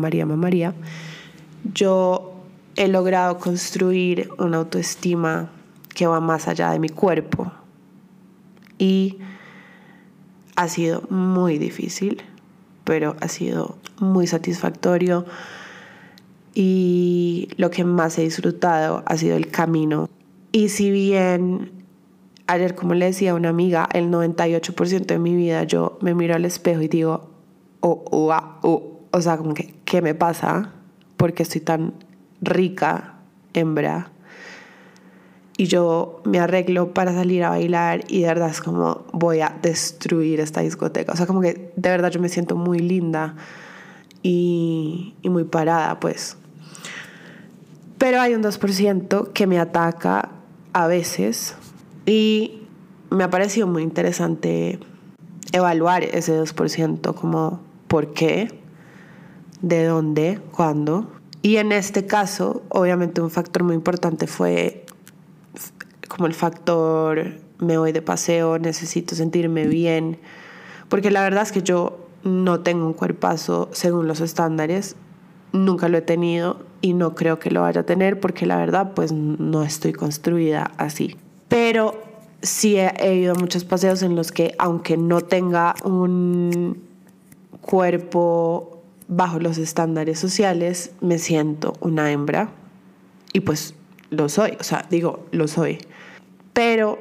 yo 1.73 2.33
he 2.75 2.89
logrado 2.89 3.37
construir 3.37 4.29
una 4.37 4.57
autoestima 4.57 5.49
que 5.95 6.07
va 6.07 6.19
más 6.19 6.49
allá 6.49 6.71
de 6.71 6.79
mi 6.79 6.89
cuerpo. 6.89 7.51
Y 8.77 9.17
ha 10.57 10.67
sido 10.67 11.03
muy 11.09 11.57
difícil, 11.57 12.21
pero 12.83 13.15
ha 13.21 13.29
sido 13.29 13.77
muy 13.99 14.27
satisfactorio 14.27 15.25
y 16.53 17.47
lo 17.55 17.71
que 17.71 17.85
más 17.85 18.17
he 18.17 18.23
disfrutado 18.23 19.03
ha 19.05 19.17
sido 19.17 19.37
el 19.37 19.49
camino. 19.49 20.09
Y 20.51 20.67
si 20.67 20.91
bien 20.91 21.76
ayer, 22.47 22.75
como 22.75 22.93
le 22.93 23.05
decía 23.05 23.31
a 23.31 23.35
una 23.35 23.49
amiga, 23.49 23.87
el 23.93 24.09
98% 24.09 25.05
de 25.05 25.19
mi 25.19 25.35
vida 25.35 25.63
yo 25.63 25.97
me 26.01 26.13
miro 26.13 26.35
al 26.35 26.45
espejo 26.45 26.81
y 26.81 26.87
digo, 26.87 27.29
oh, 27.81 28.03
oh, 28.09 28.31
ah, 28.31 28.59
oh, 28.63 29.01
o 29.11 29.21
sea, 29.21 29.37
como 29.37 29.53
que, 29.53 29.75
¿qué 29.85 30.01
me 30.01 30.15
pasa? 30.15 30.73
Porque 31.17 31.43
estoy 31.43 31.61
tan 31.61 31.93
rica, 32.41 33.15
hembra. 33.53 34.11
Y 35.57 35.65
yo 35.65 36.21
me 36.23 36.39
arreglo 36.39 36.93
para 36.93 37.13
salir 37.13 37.43
a 37.43 37.49
bailar 37.49 38.03
y 38.07 38.21
de 38.21 38.27
verdad 38.27 38.49
es 38.49 38.61
como 38.61 39.05
voy 39.11 39.41
a 39.41 39.57
destruir 39.61 40.39
esta 40.39 40.61
discoteca. 40.61 41.13
O 41.13 41.15
sea, 41.15 41.25
como 41.25 41.41
que 41.41 41.71
de 41.75 41.89
verdad 41.89 42.11
yo 42.11 42.19
me 42.19 42.29
siento 42.29 42.55
muy 42.55 42.77
linda 42.77 43.35
y, 44.21 45.15
y 45.23 45.29
muy 45.29 45.45
parada, 45.45 45.99
pues. 45.99 46.37
Pero 47.97 48.21
hay 48.21 48.35
un 48.35 48.43
2% 48.43 49.33
que 49.33 49.47
me 49.47 49.57
ataca 49.57 50.29
a 50.73 50.85
veces 50.85 51.55
y 52.07 52.61
me 53.11 53.25
ha 53.25 53.29
parecido 53.29 53.67
muy 53.67 53.83
interesante 53.83 54.79
evaluar 55.51 56.03
ese 56.03 56.41
2% 56.41 57.13
como 57.13 57.59
por 57.87 58.13
qué, 58.13 58.59
de 59.61 59.85
dónde, 59.85 60.39
cuándo. 60.51 61.11
Y 61.41 61.57
en 61.57 61.71
este 61.71 62.07
caso, 62.07 62.63
obviamente 62.69 63.21
un 63.21 63.29
factor 63.29 63.63
muy 63.63 63.75
importante 63.75 64.25
fue 64.25 64.85
como 66.07 66.27
el 66.27 66.33
factor 66.33 67.39
me 67.59 67.77
voy 67.77 67.91
de 67.91 68.01
paseo, 68.01 68.57
necesito 68.57 69.15
sentirme 69.15 69.67
bien, 69.67 70.17
porque 70.89 71.11
la 71.11 71.21
verdad 71.21 71.43
es 71.43 71.51
que 71.51 71.63
yo 71.63 72.07
no 72.23 72.61
tengo 72.61 72.85
un 72.85 72.93
cuerpazo 72.93 73.69
según 73.73 74.07
los 74.07 74.21
estándares, 74.21 74.95
nunca 75.51 75.89
lo 75.89 75.97
he 75.97 76.01
tenido 76.01 76.59
y 76.81 76.93
no 76.93 77.15
creo 77.15 77.39
que 77.39 77.51
lo 77.51 77.61
vaya 77.61 77.81
a 77.81 77.85
tener 77.85 78.19
porque 78.19 78.45
la 78.45 78.57
verdad 78.57 78.93
pues 78.93 79.11
no 79.11 79.63
estoy 79.63 79.91
construida 79.91 80.71
así. 80.77 81.17
Pero 81.47 82.03
sí 82.41 82.77
he, 82.77 83.15
ido 83.15 83.33
a 83.33 83.35
muchos 83.35 83.63
paseos 83.63 84.01
en 84.03 84.15
los 84.15 84.31
que 84.31 84.53
aunque 84.57 84.97
no 84.97 85.21
tenga 85.21 85.75
un 85.83 86.81
cuerpo 87.61 88.81
bajo 89.07 89.39
los 89.39 89.57
estándares 89.57 90.19
sociales, 90.19 90.91
me 91.01 91.17
siento 91.17 91.73
una 91.79 92.11
hembra 92.11 92.49
y 93.33 93.39
pues 93.41 93.73
lo 94.09 94.29
soy, 94.29 94.57
o 94.59 94.63
sea, 94.63 94.85
digo, 94.89 95.25
lo 95.31 95.47
soy. 95.47 95.79
Pero 96.53 96.99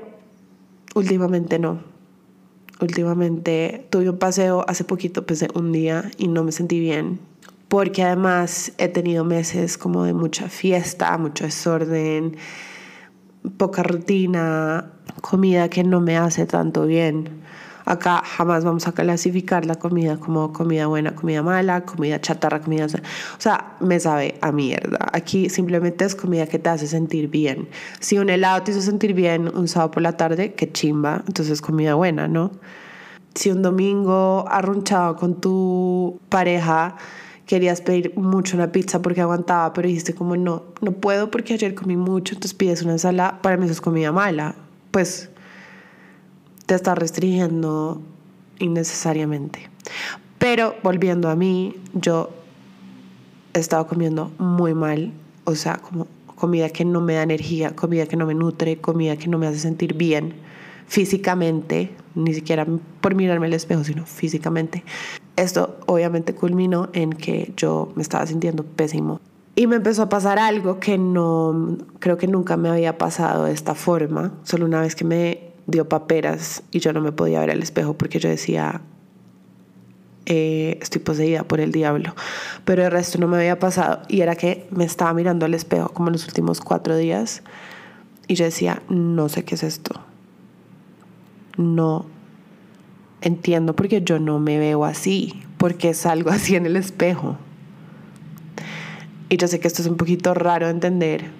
últimamente 0.95 1.59
no. 1.59 1.81
Últimamente 2.81 3.87
tuve 3.91 4.11
un 4.11 4.19
paseo 4.19 4.65
hace 4.69 4.85
poquito, 4.85 5.25
pesé 5.25 5.49
un 5.55 5.73
día 5.73 6.11
y 6.19 6.29
no 6.29 6.45
me 6.45 6.53
sentí 6.53 6.79
bien 6.79 7.19
porque 7.69 8.03
además 8.03 8.73
he 8.79 8.89
tenido 8.89 9.25
meses 9.25 9.77
como 9.77 10.05
de 10.05 10.13
mucha 10.13 10.49
fiesta, 10.49 11.17
mucho 11.19 11.45
desorden, 11.45 12.37
poca 13.57 13.83
rutina, 13.83 14.93
comida 15.21 15.69
que 15.69 15.85
no 15.85 16.01
me 16.01 16.17
hace 16.17 16.47
tanto 16.47 16.87
bien. 16.87 17.45
Acá 17.87 18.21
jamás 18.25 18.65
vamos 18.65 18.89
a 18.89 18.93
clasificar 18.93 19.65
la 19.65 19.77
comida 19.77 20.17
como 20.17 20.53
comida 20.53 20.89
buena, 20.89 21.15
comida 21.15 21.45
mala, 21.45 21.83
comida 21.83 22.21
chatarra, 22.21 22.61
comida... 22.61 22.87
O 22.87 23.41
sea, 23.41 23.77
me 23.79 24.01
sabe 24.01 24.35
a 24.41 24.51
mierda. 24.51 24.99
Aquí 25.13 25.49
simplemente 25.49 26.05
es 26.05 26.17
comida 26.17 26.49
que 26.49 26.59
te 26.59 26.69
hace 26.69 26.89
sentir 26.89 27.29
bien. 27.29 27.69
Si 28.01 28.19
un 28.19 28.29
helado 28.29 28.65
te 28.65 28.73
hizo 28.73 28.81
sentir 28.81 29.15
bien 29.15 29.49
un 29.55 29.69
sábado 29.69 29.93
por 29.93 30.03
la 30.03 30.17
tarde, 30.17 30.55
qué 30.55 30.73
chimba. 30.73 31.23
Entonces 31.29 31.51
es 31.53 31.61
comida 31.63 31.95
buena, 31.95 32.27
¿no? 32.27 32.51
Si 33.37 33.53
un 33.53 33.63
domingo 33.63 34.47
arrunchado 34.49 35.15
con 35.15 35.41
tu 35.41 36.21
pareja 36.29 36.97
querías 37.47 37.81
pedir 37.81 38.13
mucho 38.17 38.57
una 38.57 38.73
pizza 38.73 39.01
porque 39.01 39.21
aguantaba, 39.21 39.73
pero 39.73 39.89
dijiste 39.89 40.15
como 40.15 40.37
no, 40.37 40.65
no 40.81 40.93
puedo 40.93 41.31
porque 41.31 41.55
ayer 41.55 41.75
comí 41.75 41.97
mucho, 41.97 42.35
entonces 42.35 42.55
pides 42.55 42.83
una 42.83 42.93
ensalada, 42.93 43.41
para 43.41 43.57
mí 43.57 43.69
es 43.69 43.81
comida 43.81 44.13
mala. 44.13 44.57
Pues 44.91 45.31
te 46.67 46.75
está 46.75 46.95
restringiendo 46.95 48.03
innecesariamente. 48.59 49.71
Pero 50.39 50.75
volviendo 50.83 51.31
a 51.31 51.37
mí, 51.37 51.77
yo 51.95 52.31
he 53.55 53.61
estado 53.61 53.87
comiendo 53.87 54.33
muy 54.39 54.75
mal, 54.75 55.13
o 55.45 55.55
sea, 55.55 55.77
como 55.77 56.07
comida 56.35 56.69
que 56.69 56.85
no 56.85 57.01
me 57.01 57.15
da 57.15 57.23
energía, 57.23 57.75
comida 57.75 58.07
que 58.07 58.17
no 58.17 58.27
me 58.27 58.35
nutre, 58.35 58.79
comida 58.79 59.17
que 59.17 59.29
no 59.29 59.39
me 59.39 59.47
hace 59.47 59.61
sentir 59.61 59.95
bien 59.95 60.35
físicamente, 60.89 61.91
ni 62.15 62.35
siquiera 62.35 62.67
por 63.01 63.15
mirarme 63.15 63.47
al 63.47 63.55
espejo, 63.55 63.85
sino 63.85 64.05
físicamente. 64.05 64.85
Esto 65.37 65.77
obviamente 65.87 66.35
culminó 66.35 66.89
en 66.93 67.13
que 67.13 67.53
yo 67.57 67.93
me 67.95 68.03
estaba 68.03 68.27
sintiendo 68.27 68.65
pésimo. 68.65 69.21
Y 69.55 69.67
me 69.67 69.77
empezó 69.77 70.03
a 70.03 70.09
pasar 70.09 70.39
algo 70.39 70.81
que 70.81 70.99
no, 70.99 71.79
creo 71.99 72.17
que 72.19 72.27
nunca 72.27 72.57
me 72.57 72.69
había 72.69 72.99
pasado 72.99 73.45
de 73.45 73.53
esta 73.53 73.75
forma. 73.75 74.33
Solo 74.43 74.67
una 74.67 74.81
vez 74.81 74.95
que 74.95 75.05
me 75.05 75.53
dio 75.67 75.89
paperas 75.89 76.63
y 76.71 76.81
yo 76.81 76.93
no 76.93 77.01
me 77.01 77.13
podía 77.13 77.41
ver 77.41 77.51
al 77.51 77.63
espejo 77.63 77.95
porque 77.95 78.19
yo 78.19 78.29
decía, 78.29 78.81
eh, 80.27 80.79
estoy 80.83 81.01
poseída 81.01 81.45
por 81.45 81.61
el 81.61 81.73
diablo. 81.73 82.15
Pero 82.65 82.85
el 82.85 82.91
resto 82.91 83.19
no 83.19 83.29
me 83.29 83.37
había 83.37 83.59
pasado 83.59 84.03
y 84.09 84.21
era 84.21 84.37
que 84.37 84.67
me 84.71 84.85
estaba 84.85 85.13
mirando 85.15 85.47
al 85.47 85.55
espejo 85.55 85.89
como 85.91 86.09
en 86.09 86.15
los 86.15 86.27
últimos 86.27 86.61
cuatro 86.61 86.97
días 86.97 87.43
y 88.29 88.35
yo 88.35 88.45
decía, 88.45 88.83
no 88.89 89.29
sé 89.29 89.45
qué 89.45 89.55
es 89.55 89.63
esto. 89.63 90.01
No 91.57 92.07
entiendo 93.27 93.75
porque 93.75 94.03
yo 94.03 94.21
no 94.21 94.39
me 94.39 94.57
veo 94.57 94.85
así, 94.85 95.43
porque 95.59 95.95
salgo 95.95 96.31
así 96.37 96.55
en 96.55 96.65
el 96.67 96.77
espejo. 96.77 97.37
Y 99.29 99.37
yo 99.37 99.49
sé 99.49 99.59
que 99.59 99.67
esto 99.67 99.83
es 99.83 99.89
un 99.89 99.97
poquito 99.97 100.33
raro 100.35 100.67
de 100.67 100.73
entender. 100.73 101.31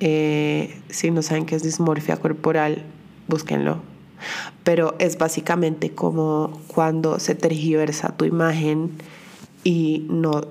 Eh, 0.00 0.80
si 0.88 1.10
no 1.10 1.22
saben 1.22 1.46
qué 1.46 1.54
es 1.54 1.62
dismorfia 1.62 2.16
corporal, 2.16 2.82
búsquenlo. 3.28 3.80
Pero 4.64 4.96
es 4.98 5.16
básicamente 5.16 5.92
como 5.92 6.60
cuando 6.66 7.20
se 7.20 7.36
tergiversa 7.36 8.16
tu 8.16 8.24
imagen 8.24 8.90
y 9.62 10.06
no 10.10 10.42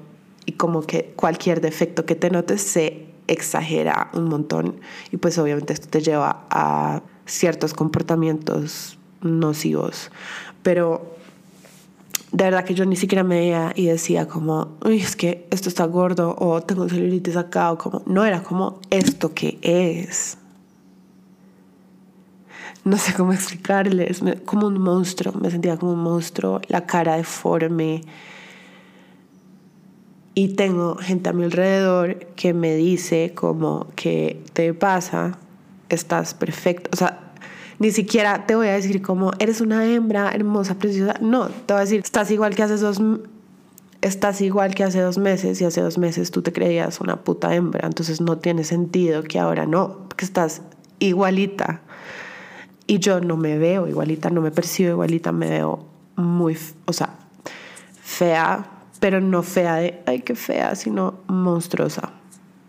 y 0.45 0.53
como 0.53 0.81
que 0.81 1.13
cualquier 1.15 1.61
defecto 1.61 2.05
que 2.05 2.15
te 2.15 2.31
notes 2.31 2.61
se 2.61 3.05
exagera 3.27 4.09
un 4.13 4.23
montón 4.25 4.79
y 5.11 5.17
pues 5.17 5.37
obviamente 5.37 5.73
esto 5.73 5.87
te 5.89 6.01
lleva 6.01 6.47
a 6.49 7.03
ciertos 7.27 7.75
comportamientos 7.75 8.97
nocivos. 9.21 10.11
Pero 10.63 11.15
de 12.31 12.43
verdad 12.43 12.63
que 12.63 12.73
yo 12.73 12.85
ni 12.85 12.95
siquiera 12.95 13.23
me 13.23 13.39
veía 13.39 13.73
y 13.75 13.85
decía 13.87 14.27
como, 14.27 14.77
uy, 14.85 14.99
es 14.99 15.15
que 15.15 15.47
esto 15.51 15.69
está 15.69 15.85
gordo 15.85 16.35
o 16.37 16.61
tengo 16.61 16.87
celulitis 16.87 17.37
acá 17.37 17.71
o 17.71 17.77
como, 17.77 18.03
no 18.05 18.25
era 18.25 18.43
como 18.43 18.79
esto 18.89 19.33
que 19.33 19.57
es 19.61 20.37
no 22.89 22.97
sé 22.97 23.13
cómo 23.13 23.33
explicarles, 23.33 24.21
como 24.45 24.67
un 24.67 24.79
monstruo, 24.81 25.33
me 25.33 25.51
sentía 25.51 25.77
como 25.77 25.93
un 25.93 25.99
monstruo, 25.99 26.61
la 26.67 26.85
cara 26.85 27.17
deforme. 27.17 28.01
Y 30.33 30.49
tengo 30.49 30.95
gente 30.95 31.29
a 31.29 31.33
mi 31.33 31.43
alrededor 31.43 32.17
que 32.35 32.53
me 32.53 32.75
dice 32.75 33.33
como 33.35 33.87
que 33.95 34.41
te 34.53 34.73
pasa, 34.73 35.37
estás 35.89 36.33
perfecto, 36.33 36.89
o 36.93 36.95
sea, 36.95 37.28
ni 37.79 37.91
siquiera 37.91 38.45
te 38.45 38.55
voy 38.55 38.67
a 38.67 38.73
decir 38.73 39.01
como 39.01 39.31
eres 39.39 39.61
una 39.61 39.85
hembra 39.85 40.31
hermosa, 40.31 40.75
preciosa, 40.75 41.15
no, 41.21 41.47
te 41.47 41.73
voy 41.73 41.77
a 41.77 41.85
decir, 41.85 42.01
estás 42.03 42.29
igual 42.29 42.55
que 42.55 42.63
hace 42.63 42.75
dos 42.75 43.01
estás 44.01 44.41
igual 44.41 44.75
que 44.75 44.83
hace 44.83 45.01
dos 45.01 45.17
meses 45.17 45.59
y 45.61 45.65
hace 45.65 45.81
dos 45.81 45.97
meses 45.97 46.31
tú 46.31 46.41
te 46.41 46.53
creías 46.53 47.01
una 47.01 47.17
puta 47.17 47.53
hembra, 47.55 47.87
entonces 47.87 48.21
no 48.21 48.37
tiene 48.37 48.63
sentido 48.63 49.23
que 49.23 49.39
ahora 49.39 49.65
no, 49.65 50.05
porque 50.07 50.25
estás 50.25 50.61
igualita. 50.99 51.81
Y 52.87 52.99
yo 52.99 53.21
no 53.21 53.37
me 53.37 53.57
veo 53.57 53.87
igualita, 53.87 54.29
no 54.29 54.41
me 54.41 54.51
percibo 54.51 54.89
igualita, 54.89 55.31
me 55.31 55.49
veo 55.49 55.85
muy, 56.15 56.57
o 56.85 56.93
sea, 56.93 57.17
fea, 58.01 58.67
pero 58.99 59.21
no 59.21 59.43
fea 59.43 59.75
de, 59.75 60.01
ay, 60.07 60.21
qué 60.21 60.35
fea, 60.35 60.75
sino 60.75 61.19
monstruosa. 61.27 62.13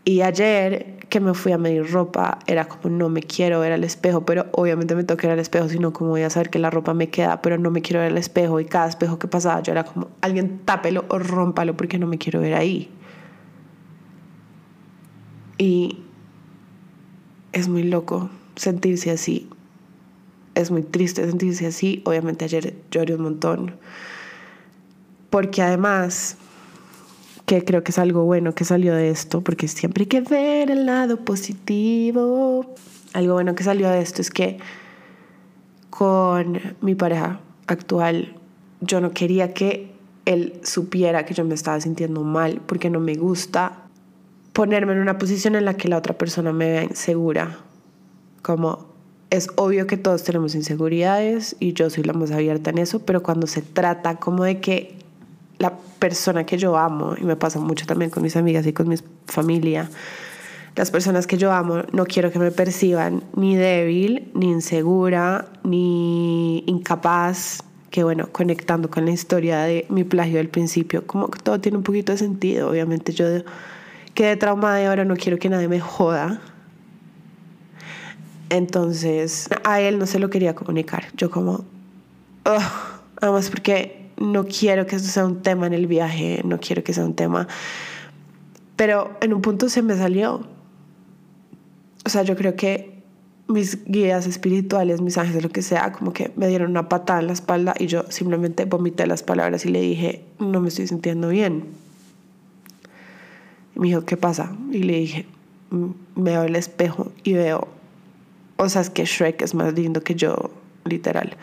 Y 0.04 0.20
ayer 0.20 0.99
que 1.10 1.20
me 1.20 1.34
fui 1.34 1.52
a 1.52 1.58
medir 1.58 1.90
ropa, 1.90 2.38
era 2.46 2.66
como 2.66 2.96
no 2.96 3.10
me 3.10 3.22
quiero 3.22 3.60
ver 3.60 3.72
al 3.72 3.84
espejo, 3.84 4.24
pero 4.24 4.46
obviamente 4.52 4.94
me 4.94 5.04
toca 5.04 5.26
ver 5.26 5.34
al 5.34 5.40
espejo, 5.40 5.68
sino 5.68 5.92
como 5.92 6.10
voy 6.10 6.22
a 6.22 6.30
saber 6.30 6.48
que 6.48 6.58
la 6.58 6.70
ropa 6.70 6.94
me 6.94 7.10
queda, 7.10 7.42
pero 7.42 7.58
no 7.58 7.70
me 7.70 7.82
quiero 7.82 8.00
ver 8.00 8.12
al 8.12 8.18
espejo. 8.18 8.60
Y 8.60 8.64
cada 8.64 8.88
espejo 8.88 9.18
que 9.18 9.28
pasaba, 9.28 9.60
yo 9.62 9.72
era 9.72 9.84
como 9.84 10.08
alguien 10.22 10.60
tápelo 10.64 11.04
o 11.08 11.18
rómpalo 11.18 11.76
porque 11.76 11.98
no 11.98 12.06
me 12.06 12.16
quiero 12.16 12.40
ver 12.40 12.54
ahí. 12.54 12.88
Y 15.58 15.98
es 17.52 17.68
muy 17.68 17.82
loco 17.82 18.30
sentirse 18.56 19.10
así 19.10 19.50
es 20.54 20.70
muy 20.70 20.82
triste 20.82 21.26
sentirse 21.26 21.66
así. 21.66 22.02
Obviamente 22.04 22.44
ayer 22.44 22.74
lloré 22.90 23.14
un 23.14 23.22
montón. 23.22 23.74
Porque 25.30 25.62
además, 25.62 26.36
que 27.50 27.64
creo 27.64 27.82
que 27.82 27.90
es 27.90 27.98
algo 27.98 28.22
bueno 28.22 28.54
que 28.54 28.64
salió 28.64 28.94
de 28.94 29.10
esto, 29.10 29.40
porque 29.40 29.66
siempre 29.66 30.02
hay 30.02 30.06
que 30.06 30.20
ver 30.20 30.70
el 30.70 30.86
lado 30.86 31.16
positivo. 31.24 32.76
Algo 33.12 33.34
bueno 33.34 33.56
que 33.56 33.64
salió 33.64 33.90
de 33.90 34.00
esto 34.00 34.22
es 34.22 34.30
que 34.30 34.58
con 35.90 36.60
mi 36.80 36.94
pareja 36.94 37.40
actual, 37.66 38.36
yo 38.80 39.00
no 39.00 39.10
quería 39.10 39.52
que 39.52 39.90
él 40.26 40.60
supiera 40.62 41.26
que 41.26 41.34
yo 41.34 41.44
me 41.44 41.56
estaba 41.56 41.80
sintiendo 41.80 42.22
mal, 42.22 42.60
porque 42.66 42.88
no 42.88 43.00
me 43.00 43.16
gusta 43.16 43.82
ponerme 44.52 44.92
en 44.92 45.00
una 45.00 45.18
posición 45.18 45.56
en 45.56 45.64
la 45.64 45.74
que 45.74 45.88
la 45.88 45.96
otra 45.96 46.16
persona 46.16 46.52
me 46.52 46.70
vea 46.70 46.84
insegura. 46.84 47.58
Como 48.42 48.86
es 49.30 49.48
obvio 49.56 49.88
que 49.88 49.96
todos 49.96 50.22
tenemos 50.22 50.54
inseguridades 50.54 51.56
y 51.58 51.72
yo 51.72 51.90
soy 51.90 52.04
la 52.04 52.12
más 52.12 52.30
abierta 52.30 52.70
en 52.70 52.78
eso, 52.78 53.00
pero 53.00 53.24
cuando 53.24 53.48
se 53.48 53.60
trata 53.60 54.20
como 54.20 54.44
de 54.44 54.60
que 54.60 54.99
la 55.60 55.76
persona 55.98 56.44
que 56.44 56.56
yo 56.56 56.76
amo, 56.76 57.14
y 57.20 57.24
me 57.24 57.36
pasa 57.36 57.60
mucho 57.60 57.86
también 57.86 58.10
con 58.10 58.22
mis 58.22 58.34
amigas 58.34 58.66
y 58.66 58.72
con 58.72 58.88
mi 58.88 58.96
familia, 59.26 59.88
las 60.74 60.90
personas 60.90 61.26
que 61.26 61.36
yo 61.36 61.52
amo 61.52 61.82
no 61.92 62.06
quiero 62.06 62.32
que 62.32 62.38
me 62.38 62.50
perciban 62.50 63.22
ni 63.36 63.56
débil, 63.56 64.30
ni 64.34 64.50
insegura, 64.50 65.48
ni 65.62 66.64
incapaz, 66.66 67.62
que 67.90 68.02
bueno, 68.04 68.28
conectando 68.32 68.88
con 68.88 69.04
la 69.04 69.10
historia 69.10 69.60
de 69.60 69.84
mi 69.90 70.02
plagio 70.02 70.38
del 70.38 70.48
principio, 70.48 71.06
como 71.06 71.28
que 71.28 71.38
todo 71.40 71.60
tiene 71.60 71.76
un 71.76 71.84
poquito 71.84 72.12
de 72.12 72.18
sentido, 72.18 72.70
obviamente. 72.70 73.12
Yo 73.12 73.26
quedé 74.14 74.36
traumada 74.36 74.80
y 74.80 74.86
ahora 74.86 75.04
no 75.04 75.16
quiero 75.16 75.38
que 75.38 75.50
nadie 75.50 75.68
me 75.68 75.80
joda, 75.80 76.40
entonces 78.48 79.50
a 79.64 79.82
él 79.82 79.98
no 79.98 80.06
se 80.06 80.18
lo 80.18 80.30
quería 80.30 80.54
comunicar. 80.54 81.04
Yo 81.18 81.30
como, 81.30 81.66
además 83.20 83.50
porque 83.50 83.99
no 84.20 84.46
quiero 84.46 84.86
que 84.86 84.96
esto 84.96 85.08
sea 85.08 85.24
un 85.24 85.42
tema 85.42 85.66
en 85.66 85.72
el 85.72 85.86
viaje, 85.86 86.42
no 86.44 86.60
quiero 86.60 86.84
que 86.84 86.92
sea 86.92 87.04
un 87.04 87.14
tema. 87.14 87.48
Pero 88.76 89.16
en 89.20 89.34
un 89.34 89.42
punto 89.42 89.68
se 89.68 89.82
me 89.82 89.96
salió. 89.96 90.46
O 92.04 92.08
sea, 92.08 92.22
yo 92.22 92.36
creo 92.36 92.54
que 92.54 93.02
mis 93.48 93.84
guías 93.84 94.26
espirituales, 94.26 95.00
mis 95.00 95.18
ángeles, 95.18 95.42
lo 95.42 95.50
que 95.50 95.62
sea, 95.62 95.92
como 95.92 96.12
que 96.12 96.30
me 96.36 96.46
dieron 96.46 96.70
una 96.70 96.88
patada 96.88 97.20
en 97.20 97.26
la 97.26 97.32
espalda 97.32 97.74
y 97.78 97.86
yo 97.86 98.04
simplemente 98.08 98.64
vomité 98.64 99.06
las 99.06 99.24
palabras 99.24 99.66
y 99.66 99.70
le 99.70 99.80
dije, 99.80 100.24
no 100.38 100.60
me 100.60 100.68
estoy 100.68 100.86
sintiendo 100.86 101.28
bien. 101.28 101.64
Y 103.74 103.80
me 103.80 103.88
dijo, 103.88 104.04
¿qué 104.04 104.16
pasa? 104.16 104.56
Y 104.70 104.84
le 104.84 105.00
dije, 105.00 105.26
mm, 105.70 105.86
me 106.14 106.30
veo 106.30 106.44
el 106.44 106.54
espejo 106.54 107.12
y 107.24 107.32
veo 107.32 107.80
o 108.60 108.68
sea, 108.68 108.82
es 108.82 108.90
que 108.90 109.06
Shrek 109.06 109.40
es 109.40 109.54
más 109.54 109.72
lindo 109.72 110.02
que 110.02 110.14
yo, 110.14 110.50
literal. 110.84 111.34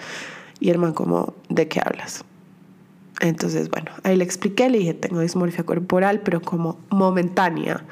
Y 0.59 0.69
el 0.69 0.77
man 0.77 0.93
como, 0.93 1.33
¿de 1.49 1.67
qué 1.67 1.81
hablas? 1.83 2.23
Entonces, 3.19 3.69
bueno, 3.69 3.91
ahí 4.03 4.15
le 4.15 4.23
expliqué, 4.23 4.69
le 4.69 4.79
dije, 4.79 4.93
tengo 4.93 5.19
dismorfia 5.21 5.65
corporal, 5.65 6.21
pero 6.23 6.41
como 6.41 6.77
momentánea. 6.89 7.83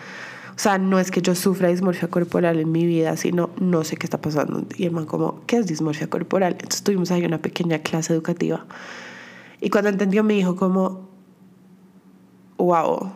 O 0.55 0.59
sea, 0.59 0.77
no 0.77 0.99
es 0.99 1.11
que 1.11 1.21
yo 1.21 1.35
sufra 1.35 1.67
dismorfia 1.67 2.07
corporal 2.07 2.59
en 2.59 2.71
mi 2.71 2.85
vida, 2.85 3.17
sino 3.17 3.49
no 3.59 3.83
sé 3.83 3.97
qué 3.97 4.05
está 4.05 4.21
pasando. 4.21 4.65
Y 4.77 4.85
el 4.85 4.91
man 4.91 5.05
como, 5.05 5.41
¿qué 5.47 5.57
es 5.57 5.67
dismorfia 5.67 6.07
corporal? 6.07 6.53
Entonces 6.53 6.83
tuvimos 6.83 7.11
ahí 7.11 7.25
una 7.25 7.39
pequeña 7.39 7.79
clase 7.79 8.13
educativa. 8.13 8.65
Y 9.59 9.69
cuando 9.69 9.89
entendió 9.89 10.23
me 10.23 10.33
dijo 10.35 10.55
como, 10.55 11.09
wow, 12.57 13.11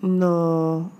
no, 0.00 0.90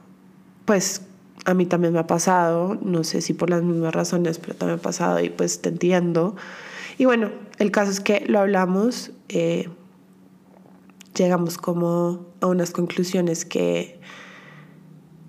pues 0.65 1.03
a 1.45 1.55
mí 1.55 1.67
también 1.67 1.93
me 1.93 1.99
ha 1.99 2.07
pasado, 2.07 2.79
no 2.83 3.03
sé 3.03 3.21
si 3.21 3.33
por 3.33 3.51
las 3.51 3.63
mismas 3.63 3.93
razones, 3.95 4.39
pero 4.39 4.55
también 4.55 4.77
me 4.77 4.81
ha 4.81 4.83
pasado 4.83 5.21
y 5.21 5.31
pues 5.31 5.61
te 5.61 5.71
entiendo. 5.71 6.37
Y 6.99 7.05
bueno, 7.07 7.31
el 7.59 7.71
caso 7.71 7.91
es 7.91 8.01
que 8.01 8.25
lo 8.29 8.39
hablamos, 8.39 9.11
eh, 9.29 9.69
llegamos 11.15 11.59
como 11.59 12.27
a 12.41 12.47
unas 12.47 12.71
conclusiones 12.71 13.45
que, 13.45 14.01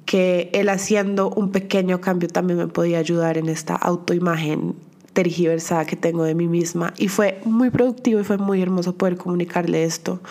que 0.05 0.49
él 0.53 0.69
haciendo 0.69 1.29
un 1.29 1.51
pequeño 1.51 2.01
cambio 2.01 2.29
también 2.29 2.59
me 2.59 2.67
podía 2.67 2.99
ayudar 2.99 3.37
en 3.37 3.49
esta 3.49 3.75
autoimagen 3.75 4.75
tergiversada 5.13 5.85
que 5.85 5.95
tengo 5.95 6.23
de 6.23 6.35
mí 6.35 6.47
misma. 6.47 6.93
Y 6.97 7.07
fue 7.07 7.39
muy 7.45 7.69
productivo 7.69 8.19
y 8.19 8.23
fue 8.23 8.37
muy 8.37 8.61
hermoso 8.61 8.95
poder 8.95 9.17
comunicarle 9.17 9.83
esto 9.83 10.21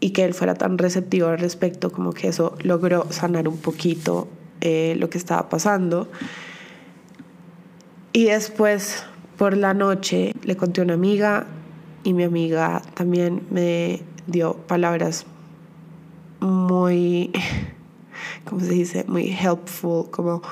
y 0.00 0.10
que 0.10 0.24
él 0.24 0.34
fuera 0.34 0.54
tan 0.54 0.76
receptivo 0.78 1.28
al 1.28 1.38
respecto, 1.38 1.90
como 1.90 2.12
que 2.12 2.28
eso 2.28 2.54
logró 2.62 3.10
sanar 3.10 3.48
un 3.48 3.56
poquito 3.56 4.28
eh, 4.60 4.94
lo 4.98 5.08
que 5.08 5.18
estaba 5.18 5.48
pasando. 5.48 6.08
Y 8.12 8.24
después, 8.26 9.04
por 9.36 9.56
la 9.56 9.74
noche, 9.74 10.32
le 10.42 10.56
conté 10.56 10.82
a 10.82 10.84
una 10.84 10.94
amiga 10.94 11.46
y 12.04 12.12
mi 12.12 12.24
amiga 12.24 12.82
también 12.94 13.42
me 13.50 14.02
dio 14.26 14.54
palabras 14.54 15.26
muy, 16.40 17.32
¿cómo 18.44 18.60
se 18.60 18.70
dice? 18.70 19.04
Muy 19.08 19.28
helpful, 19.30 20.10
como 20.10 20.42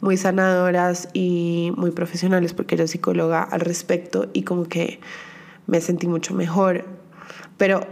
muy 0.00 0.16
sanadoras 0.16 1.08
y 1.12 1.72
muy 1.76 1.90
profesionales 1.90 2.54
porque 2.54 2.74
era 2.74 2.86
psicóloga 2.86 3.42
al 3.42 3.60
respecto 3.60 4.28
y 4.32 4.42
como 4.42 4.64
que 4.64 5.00
me 5.66 5.80
sentí 5.80 6.06
mucho 6.06 6.34
mejor. 6.34 6.84
Pero 7.56 7.86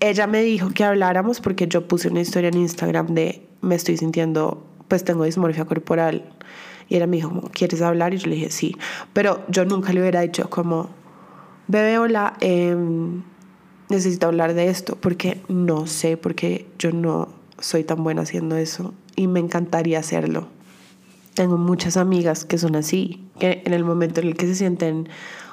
ella 0.00 0.26
me 0.26 0.42
dijo 0.42 0.70
que 0.70 0.84
habláramos 0.84 1.40
porque 1.40 1.68
yo 1.68 1.86
puse 1.86 2.08
una 2.08 2.20
historia 2.20 2.48
en 2.48 2.58
Instagram 2.58 3.08
de 3.08 3.46
me 3.60 3.74
estoy 3.74 3.96
sintiendo, 3.98 4.66
pues 4.88 5.04
tengo 5.04 5.24
dismorfia 5.24 5.66
corporal. 5.66 6.32
Y 6.88 6.96
ella 6.96 7.06
me 7.06 7.16
dijo, 7.16 7.50
¿quieres 7.52 7.82
hablar? 7.82 8.14
Y 8.14 8.18
yo 8.18 8.28
le 8.28 8.36
dije, 8.36 8.50
sí. 8.50 8.76
Pero 9.12 9.44
yo 9.48 9.64
nunca 9.64 9.92
le 9.92 10.00
hubiera 10.00 10.22
dicho 10.22 10.48
como, 10.50 10.88
bebé, 11.68 11.98
hola, 11.98 12.34
em, 12.40 13.22
necesito 13.90 14.26
hablar 14.26 14.54
de 14.54 14.68
esto, 14.68 14.96
porque 14.96 15.42
no 15.48 15.86
sé, 15.86 16.16
porque 16.16 16.66
yo 16.78 16.92
no 16.92 17.28
soy 17.58 17.84
tan 17.84 18.02
buena 18.02 18.22
haciendo 18.22 18.56
eso 18.56 18.94
y 19.16 19.26
me 19.26 19.40
encantaría 19.40 19.98
hacerlo. 19.98 20.48
Tengo 21.34 21.58
muchas 21.58 21.96
amigas 21.96 22.44
que 22.44 22.58
son 22.58 22.76
así, 22.76 23.24
que 23.38 23.62
en 23.64 23.74
el 23.74 23.84
momento 23.84 24.20
en 24.20 24.28
el 24.28 24.36
que 24.36 24.46
se 24.46 24.54
sienten 24.54 25.08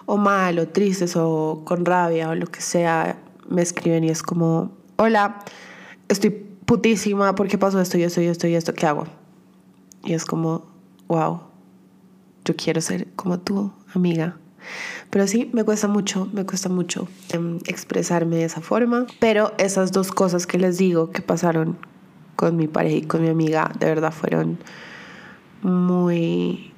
o 0.06 0.17
mal 0.17 0.58
o 0.60 0.67
tristes 0.67 1.15
o 1.15 1.62
con 1.65 1.86
rabia 1.86 2.30
o 2.30 2.36
lo 2.36 2.47
que 2.47 2.62
sea, 2.62 3.19
me 3.50 3.62
escriben 3.62 4.04
y 4.04 4.10
es 4.10 4.23
como, 4.23 4.71
hola, 4.95 5.39
estoy 6.08 6.30
putísima 6.65 7.36
porque 7.36 7.58
pasó 7.58 7.80
esto 7.80 7.97
y 7.97 8.04
esto 8.04 8.21
y 8.21 8.26
esto 8.26 8.47
y 8.47 8.56
esto, 8.56 8.73
¿qué 8.73 8.86
hago? 8.86 9.06
Y 10.04 10.13
es 10.13 10.26
como, 10.26 10.65
wow, 11.08 11.41
yo 12.45 12.56
quiero 12.56 12.82
ser 12.82 13.08
como 13.15 13.39
tú, 13.39 13.71
amiga. 13.93 14.38
Pero 15.10 15.27
sí, 15.27 15.49
me 15.53 15.63
cuesta 15.63 15.88
mucho, 15.88 16.30
me 16.34 16.45
cuesta 16.45 16.69
mucho 16.69 17.08
em, 17.30 17.60
expresarme 17.65 18.38
de 18.38 18.45
esa 18.45 18.62
forma. 18.62 19.08
Pero 19.19 19.53
esas 19.58 19.91
dos 19.91 20.12
cosas 20.12 20.47
que 20.47 20.58
les 20.58 20.77
digo 20.77 21.12
que 21.12 21.21
pasaron 21.21 21.77
con 22.36 22.56
mi 22.56 22.67
pareja 22.67 22.97
y 22.97 23.01
con 23.01 23.21
mi 23.21 23.30
amiga, 23.30 23.71
de 23.80 23.88
verdad 23.88 24.12
fueron 24.12 24.60
muy... 25.62 26.73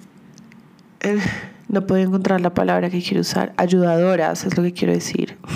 Eh, 1.02 1.19
no 1.67 1.86
puedo 1.86 2.02
encontrar 2.02 2.41
la 2.41 2.54
palabra 2.54 2.89
que 2.89 3.02
quiero 3.02 3.21
usar. 3.21 3.54
Ayudadoras 3.58 4.45
es 4.45 4.58
lo 4.58 4.63
que 4.63 4.73
quiero 4.73 4.93
decir. 4.93 5.38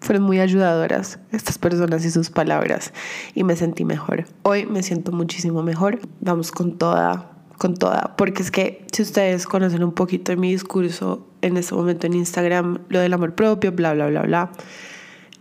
fueron 0.00 0.24
muy 0.24 0.40
ayudadoras 0.40 1.20
estas 1.30 1.56
personas 1.58 2.04
y 2.04 2.10
sus 2.10 2.30
palabras 2.30 2.92
y 3.34 3.44
me 3.44 3.54
sentí 3.54 3.84
mejor. 3.84 4.24
Hoy 4.42 4.66
me 4.66 4.82
siento 4.82 5.12
muchísimo 5.12 5.62
mejor. 5.62 6.00
Vamos 6.20 6.50
con 6.50 6.78
toda, 6.78 7.30
con 7.60 7.74
toda, 7.74 8.14
porque 8.16 8.42
es 8.42 8.50
que 8.50 8.86
si 8.90 9.02
ustedes 9.02 9.44
conocen 9.44 9.84
un 9.84 9.92
poquito 9.92 10.32
de 10.32 10.36
mi 10.36 10.50
discurso 10.50 11.26
en 11.42 11.58
este 11.58 11.74
momento 11.74 12.06
en 12.06 12.14
Instagram, 12.14 12.78
lo 12.88 13.00
del 13.00 13.12
amor 13.12 13.34
propio, 13.34 13.70
bla, 13.72 13.92
bla, 13.92 14.06
bla, 14.06 14.22
bla, 14.22 14.50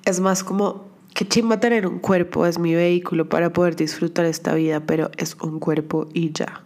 es 0.03 0.19
más 0.19 0.43
como 0.43 0.83
que 1.13 1.25
chimba 1.25 1.61
tener 1.61 1.87
un 1.87 1.99
cuerpo, 1.99 2.45
es 2.45 2.59
mi 2.59 2.75
vehículo 2.75 3.29
para 3.29 3.53
poder 3.53 3.77
disfrutar 3.77 4.25
esta 4.25 4.53
vida, 4.53 4.81
pero 4.81 5.11
es 5.15 5.37
un 5.41 5.59
cuerpo 5.59 6.09
y 6.13 6.33
ya. 6.33 6.63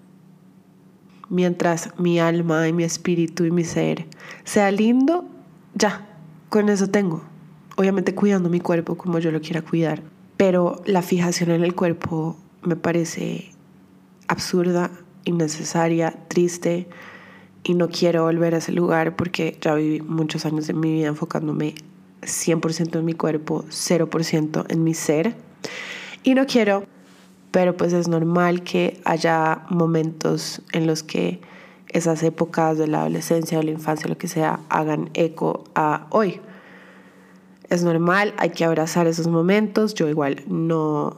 Mientras 1.30 1.90
mi 2.00 2.20
alma 2.20 2.68
y 2.68 2.74
mi 2.74 2.84
espíritu 2.84 3.46
y 3.46 3.52
mi 3.52 3.64
ser 3.64 4.08
sea 4.44 4.72
lindo, 4.72 5.26
ya, 5.76 6.08
con 6.50 6.68
eso 6.70 6.88
tengo 6.88 7.22
obviamente 7.76 8.16
cuidando 8.16 8.50
mi 8.50 8.60
cuerpo 8.60 8.96
como 8.96 9.20
yo 9.20 9.32
lo 9.32 9.42
quiera 9.42 9.62
cuidar, 9.62 10.04
pero 10.38 10.82
la 10.86 11.02
fijación 11.02 11.52
en 11.52 11.64
el 11.64 11.76
cuerpo 11.76 12.38
me 12.62 12.76
parece 12.76 13.52
absurda, 14.28 14.92
innecesaria, 15.26 16.14
triste 16.28 16.88
y 17.64 17.74
no 17.76 17.90
quiero 17.90 18.24
volver 18.24 18.56
a 18.56 18.58
ese 18.58 18.72
lugar 18.72 19.16
porque 19.16 19.58
ya 19.62 19.76
viví 19.76 20.02
muchos 20.02 20.46
años 20.46 20.68
de 20.68 20.74
mi 20.74 20.92
vida 20.92 21.08
enfocándome 21.08 21.76
100% 22.22 23.00
en 23.00 23.06
mi 23.06 23.14
cuerpo, 23.14 23.66
0% 23.70 24.66
en 24.70 24.84
mi 24.84 24.94
ser 24.94 25.36
y 26.24 26.36
no 26.36 26.46
quiero, 26.46 26.86
pero 27.52 27.76
pues 27.76 27.94
es 27.94 28.08
normal 28.08 28.64
que 28.64 29.00
haya 29.06 29.66
momentos 29.70 30.62
en 30.72 30.88
los 30.88 31.04
que 31.04 31.42
esas 31.90 32.24
épocas 32.24 32.78
de 32.78 32.88
la 32.88 33.02
adolescencia, 33.02 33.60
de 33.60 33.66
la 33.66 33.72
infancia, 33.72 34.08
lo 34.10 34.18
que 34.18 34.28
sea, 34.28 34.60
hagan 34.70 35.10
eco 35.14 35.64
a 35.76 36.08
hoy 36.10 36.42
es 37.74 37.84
normal, 37.84 38.34
hay 38.38 38.52
que 38.52 38.66
abrazar 38.66 39.08
esos 39.08 39.28
momentos. 39.28 39.94
Yo 39.96 40.08
igual 40.08 40.44
no, 40.48 41.18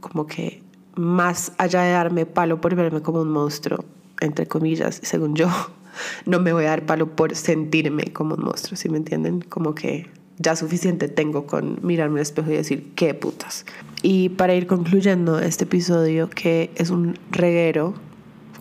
como 0.00 0.26
que 0.26 0.62
más 1.00 1.52
allá 1.56 1.82
de 1.82 1.92
darme 1.92 2.26
palo 2.26 2.60
por 2.60 2.74
verme 2.74 3.00
como 3.00 3.22
un 3.22 3.30
monstruo, 3.30 3.84
entre 4.20 4.46
comillas, 4.46 5.00
según 5.02 5.34
yo, 5.34 5.48
no 6.26 6.40
me 6.40 6.52
voy 6.52 6.64
a 6.64 6.70
dar 6.70 6.86
palo 6.86 7.16
por 7.16 7.34
sentirme 7.34 8.12
como 8.12 8.34
un 8.34 8.44
monstruo, 8.44 8.76
¿sí 8.76 8.88
me 8.88 8.98
entienden? 8.98 9.40
Como 9.40 9.74
que 9.74 10.08
ya 10.38 10.56
suficiente 10.56 11.08
tengo 11.08 11.46
con 11.46 11.78
mirarme 11.82 12.20
al 12.20 12.22
espejo 12.22 12.50
y 12.50 12.56
decir, 12.56 12.92
qué 12.94 13.14
putas. 13.14 13.64
Y 14.02 14.30
para 14.30 14.54
ir 14.54 14.66
concluyendo 14.66 15.38
este 15.38 15.64
episodio, 15.64 16.28
que 16.28 16.70
es 16.76 16.90
un 16.90 17.18
reguero, 17.30 17.94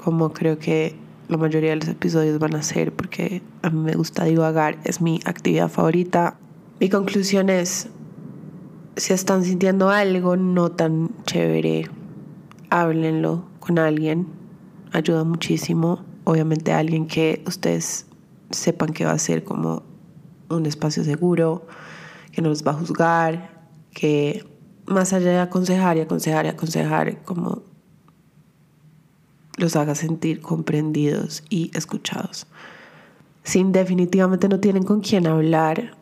como 0.03 0.31
creo 0.31 0.59
que 0.59 0.95
la 1.27 1.37
mayoría 1.37 1.71
de 1.71 1.77
los 1.77 1.87
episodios 1.89 2.39
van 2.39 2.55
a 2.55 2.63
ser, 2.63 2.93
porque 2.93 3.41
a 3.61 3.69
mí 3.69 3.79
me 3.79 3.93
gusta 3.93 4.23
divagar, 4.23 4.77
es 4.83 5.01
mi 5.01 5.19
actividad 5.25 5.69
favorita. 5.69 6.37
Mi 6.79 6.89
conclusión 6.89 7.49
es, 7.49 7.89
si 8.95 9.13
están 9.13 9.43
sintiendo 9.43 9.89
algo 9.89 10.35
no 10.37 10.71
tan 10.71 11.09
chévere, 11.25 11.89
háblenlo 12.69 13.45
con 13.59 13.79
alguien, 13.79 14.27
ayuda 14.91 15.23
muchísimo. 15.23 16.03
Obviamente 16.23 16.71
alguien 16.73 17.07
que 17.07 17.43
ustedes 17.47 18.05
sepan 18.51 18.93
que 18.93 19.05
va 19.05 19.11
a 19.11 19.19
ser 19.19 19.43
como 19.43 19.83
un 20.49 20.65
espacio 20.65 21.03
seguro, 21.03 21.65
que 22.31 22.41
no 22.41 22.49
los 22.49 22.65
va 22.65 22.71
a 22.71 22.75
juzgar, 22.75 23.67
que 23.91 24.45
más 24.85 25.13
allá 25.13 25.31
de 25.31 25.39
aconsejar 25.39 25.97
y 25.97 26.01
aconsejar 26.01 26.45
y 26.45 26.49
aconsejar, 26.49 27.23
como 27.23 27.63
los 29.57 29.75
haga 29.75 29.93
sentir 29.93 30.41
comprendidos 30.41 31.43
y 31.49 31.71
escuchados. 31.75 32.47
Si 33.43 33.63
definitivamente 33.63 34.47
no 34.47 34.59
tienen 34.59 34.83
con 34.83 35.01
quién 35.01 35.27
hablar, 35.27 35.98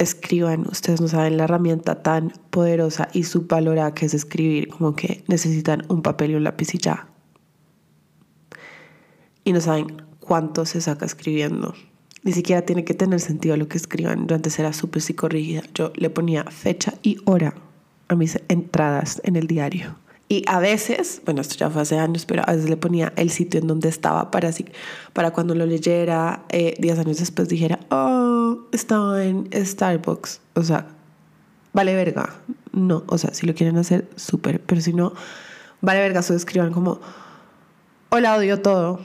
escriban, 0.00 0.66
ustedes 0.66 1.00
no 1.00 1.08
saben 1.08 1.36
la 1.36 1.44
herramienta 1.44 2.02
tan 2.02 2.32
poderosa 2.50 3.08
y 3.12 3.24
subvalorada 3.24 3.94
que 3.94 4.06
es 4.06 4.14
escribir, 4.14 4.68
como 4.68 4.96
que 4.96 5.22
necesitan 5.28 5.84
un 5.88 6.02
papel 6.02 6.32
y 6.32 6.34
un 6.36 6.44
lápiz 6.44 6.74
y 6.74 6.78
ya. 6.78 7.06
Y 9.44 9.52
no 9.52 9.60
saben 9.60 10.02
cuánto 10.18 10.64
se 10.64 10.80
saca 10.80 11.04
escribiendo. 11.04 11.74
Ni 12.22 12.32
siquiera 12.32 12.62
tiene 12.62 12.84
que 12.84 12.94
tener 12.94 13.20
sentido 13.20 13.56
lo 13.56 13.68
que 13.68 13.76
escriban. 13.76 14.26
Yo 14.26 14.36
antes 14.36 14.58
era 14.58 14.72
súper 14.72 15.02
psicorrígida. 15.02 15.62
Yo 15.74 15.92
le 15.96 16.10
ponía 16.10 16.44
fecha 16.44 16.94
y 17.02 17.18
hora 17.24 17.54
a 18.08 18.14
mis 18.14 18.38
entradas 18.48 19.20
en 19.24 19.36
el 19.36 19.46
diario. 19.46 19.96
Y 20.28 20.44
a 20.46 20.60
veces, 20.60 21.20
bueno, 21.24 21.40
esto 21.40 21.56
ya 21.56 21.70
fue 21.70 21.82
hace 21.82 21.98
años, 21.98 22.24
pero 22.24 22.42
a 22.46 22.52
veces 22.52 22.70
le 22.70 22.76
ponía 22.76 23.12
el 23.16 23.30
sitio 23.30 23.58
en 23.58 23.66
donde 23.66 23.88
estaba 23.88 24.30
para, 24.30 24.50
así, 24.50 24.64
para 25.12 25.32
cuando 25.32 25.56
lo 25.56 25.66
leyera, 25.66 26.44
eh, 26.50 26.74
diez 26.78 26.98
años 27.00 27.18
después 27.18 27.48
dijera, 27.48 27.80
oh, 27.90 28.29
estaba 28.72 29.24
en 29.24 29.48
Starbucks. 29.52 30.40
O 30.54 30.62
sea, 30.62 30.86
vale 31.72 31.94
verga. 31.94 32.34
No, 32.72 33.04
o 33.06 33.18
sea, 33.18 33.34
si 33.34 33.46
lo 33.46 33.54
quieren 33.54 33.76
hacer, 33.78 34.08
súper. 34.16 34.60
Pero 34.60 34.80
si 34.80 34.92
no, 34.92 35.12
vale 35.80 36.00
verga, 36.00 36.22
solo 36.22 36.36
escriban 36.36 36.72
como, 36.72 37.00
hola, 38.10 38.36
odio 38.36 38.60
todo. 38.60 39.00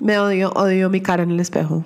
Me 0.00 0.18
odio, 0.18 0.50
odio 0.52 0.90
mi 0.90 1.00
cara 1.00 1.22
en 1.22 1.30
el 1.30 1.40
espejo. 1.40 1.84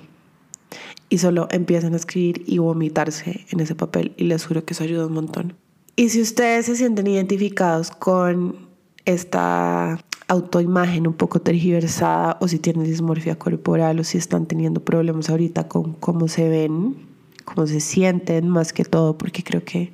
Y 1.09 1.17
solo 1.17 1.47
empiezan 1.51 1.93
a 1.93 1.97
escribir 1.97 2.43
y 2.45 2.59
vomitarse 2.59 3.45
en 3.49 3.59
ese 3.59 3.75
papel. 3.75 4.13
Y 4.17 4.25
les 4.25 4.45
juro 4.45 4.63
que 4.65 4.73
eso 4.73 4.83
ayuda 4.83 5.07
un 5.07 5.13
montón. 5.13 5.55
Y 5.95 6.09
si 6.09 6.21
ustedes 6.21 6.67
se 6.67 6.75
sienten 6.75 7.07
identificados 7.07 7.91
con 7.91 8.69
esta 9.05 9.99
autoimagen 10.29 11.07
un 11.07 11.13
poco 11.13 11.41
tergiversada 11.41 12.37
o 12.39 12.47
si 12.47 12.59
tienen 12.59 12.85
dismorfia 12.85 13.37
corporal 13.37 13.99
o 13.99 14.03
si 14.03 14.17
están 14.17 14.45
teniendo 14.45 14.79
problemas 14.79 15.29
ahorita 15.29 15.67
con 15.67 15.93
cómo 15.93 16.29
se 16.29 16.47
ven, 16.47 16.95
cómo 17.43 17.67
se 17.67 17.81
sienten 17.81 18.47
más 18.47 18.71
que 18.71 18.85
todo, 18.85 19.17
porque 19.17 19.43
creo 19.43 19.65
que 19.65 19.91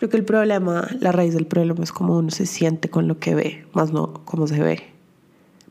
Creo 0.00 0.08
que 0.08 0.16
el 0.16 0.24
problema, 0.24 0.88
la 0.98 1.12
raíz 1.12 1.34
del 1.34 1.46
problema 1.46 1.84
es 1.84 1.92
cómo 1.92 2.16
uno 2.16 2.30
se 2.30 2.46
siente 2.46 2.88
con 2.88 3.06
lo 3.06 3.18
que 3.18 3.34
ve, 3.34 3.66
más 3.74 3.92
no 3.92 4.24
cómo 4.24 4.46
se 4.46 4.58
ve. 4.58 4.82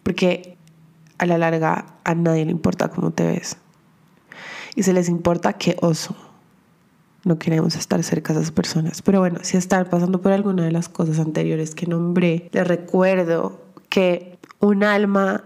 Porque 0.04 0.56
a 1.18 1.26
la 1.26 1.40
larga 1.40 1.96
a 2.04 2.14
nadie 2.14 2.46
le 2.46 2.52
importa 2.52 2.90
cómo 2.90 3.10
te 3.10 3.26
ves. 3.26 3.58
Y 4.76 4.84
se 4.84 4.94
les 4.94 5.10
importa 5.10 5.54
qué 5.54 5.78
oso. 5.82 6.16
No 7.24 7.40
queremos 7.40 7.76
estar 7.76 8.04
cerca 8.04 8.34
de 8.34 8.42
esas 8.42 8.52
personas. 8.52 9.02
Pero 9.02 9.20
bueno, 9.20 9.40
si 9.42 9.58
están 9.58 9.90
pasando 9.90 10.22
por 10.22 10.32
alguna 10.32 10.64
de 10.64 10.72
las 10.72 10.90
cosas 10.90 11.18
anteriores 11.18 11.74
que 11.74 11.88
nombré, 11.88 12.50
les 12.52 12.68
recuerdo 12.68 13.60
que 13.90 14.38
un 14.60 14.84
alma 14.84 15.44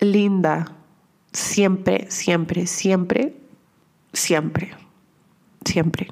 linda 0.00 0.72
siempre, 1.32 2.06
siempre, 2.10 2.66
siempre, 2.66 3.36
siempre, 4.12 4.74
siempre 5.64 6.08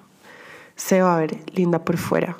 se 0.76 1.00
va 1.00 1.16
a 1.16 1.20
ver 1.20 1.38
linda 1.54 1.84
por 1.84 1.96
fuera. 1.96 2.36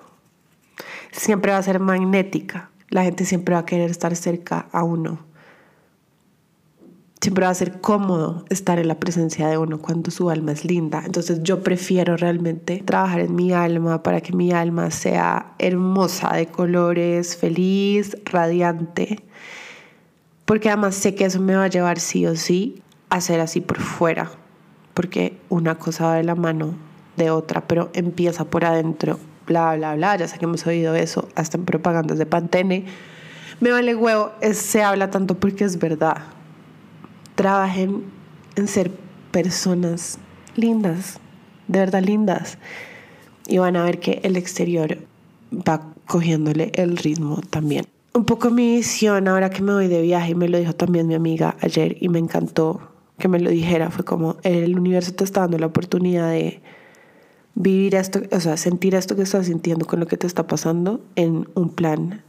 Siempre 1.13 1.53
va 1.53 1.59
a 1.59 1.63
ser 1.63 1.81
magnética. 1.81 2.71
La 2.89 3.05
gente 3.05 3.25
siempre 3.25 3.55
va 3.55 3.61
a 3.61 3.67
querer 3.67 3.91
estar 3.91 4.15
cerca 4.17 4.69
a 4.73 4.83
uno. 4.83 5.19
Siempre 7.25 7.47
va 7.47 7.53
a 7.53 7.55
ser 7.55 7.81
cómodo 7.81 8.45
estar 8.51 8.79
en 8.79 8.87
la 8.87 8.97
presencia 8.97 9.49
de 9.49 9.57
uno 9.57 9.79
cuando 9.79 10.11
su 10.11 10.29
alma 10.29 10.53
es 10.53 10.67
linda. 10.67 11.03
Entonces 11.07 11.43
yo 11.43 11.63
prefiero 11.63 12.19
realmente 12.19 12.83
trabajar 12.85 13.21
en 13.21 13.35
mi 13.35 13.51
alma 13.51 14.03
para 14.03 14.21
que 14.21 14.35
mi 14.35 14.53
alma 14.53 14.91
sea 14.91 15.55
hermosa, 15.59 16.35
de 16.35 16.49
colores, 16.49 17.35
feliz, 17.35 18.15
radiante. 18.27 19.21
Porque 20.45 20.69
además 20.69 20.97
sé 20.97 21.15
que 21.15 21.25
eso 21.25 21.41
me 21.41 21.57
va 21.57 21.65
a 21.65 21.69
llevar 21.69 21.99
sí 21.99 22.27
o 22.27 22.37
sí 22.37 22.83
a 23.09 23.23
ser 23.23 23.41
así 23.41 23.63
por 23.63 23.81
fuera. 23.81 24.31
Porque 24.93 25.39
una 25.49 25.77
cosa 25.77 26.09
va 26.09 26.17
de 26.17 26.25
la 26.25 26.35
mano 26.35 26.75
de 27.17 27.31
otra, 27.31 27.63
pero 27.63 27.89
empieza 27.95 28.45
por 28.45 28.67
adentro, 28.67 29.19
bla, 29.47 29.75
bla, 29.77 29.95
bla. 29.95 30.19
Ya 30.19 30.29
sé 30.29 30.37
que 30.37 30.45
hemos 30.45 30.67
oído 30.67 30.95
eso 30.95 31.27
hasta 31.37 31.57
en 31.57 31.65
propagandas 31.65 32.19
de 32.19 32.27
Pantene. 32.27 32.85
Me 33.61 33.71
vale 33.71 33.95
huevo, 33.95 34.33
se 34.53 34.83
habla 34.83 35.11
tanto 35.11 35.37
porque 35.37 35.65
es 35.65 35.79
verdad. 35.79 36.34
Trabajen 37.35 38.05
en 38.57 38.69
ser 38.69 38.91
personas 39.31 40.19
lindas, 40.57 41.19
de 41.69 41.79
verdad 41.81 42.03
lindas. 42.03 42.59
Y 43.47 43.59
van 43.59 43.77
a 43.77 43.85
ver 43.85 44.01
que 44.01 44.21
el 44.23 44.37
exterior 44.37 44.99
va 45.53 45.93
cogiéndole 46.07 46.71
el 46.75 46.97
ritmo 46.97 47.41
también. 47.51 47.87
Un 48.15 48.25
poco 48.25 48.51
mi 48.51 48.77
visión 48.77 49.27
ahora 49.27 49.51
que 49.51 49.63
me 49.63 49.73
voy 49.73 49.89
de 49.89 50.03
viaje, 50.03 50.35
me 50.35 50.49
lo 50.49 50.59
dijo 50.59 50.73
también 50.73 51.09
mi 51.09 51.15
amiga 51.15 51.57
ayer 51.61 51.97
y 52.01 52.09
me 52.09 52.21
encantó 52.21 52.81
que 53.19 53.29
me 53.29 53.41
lo 53.41 53.51
dijera, 53.51 53.91
fue 53.91 54.05
como 54.05 54.37
el 54.43 54.79
universo 54.79 55.13
te 55.15 55.25
está 55.25 55.41
dando 55.41 55.59
la 55.59 55.67
oportunidad 55.67 56.31
de 56.31 56.61
vivir 57.55 57.95
esto, 57.95 58.23
o 58.33 58.41
sea, 58.41 58.57
sentir 58.57 58.95
esto 58.95 59.17
que 59.17 59.23
estás 59.23 59.47
sintiendo 59.47 59.87
con 59.87 60.01
lo 60.01 60.07
que 60.07 60.17
te 60.17 60.27
está 60.27 60.47
pasando 60.47 61.01
en 61.17 61.49
un 61.55 61.71
plan 61.71 62.23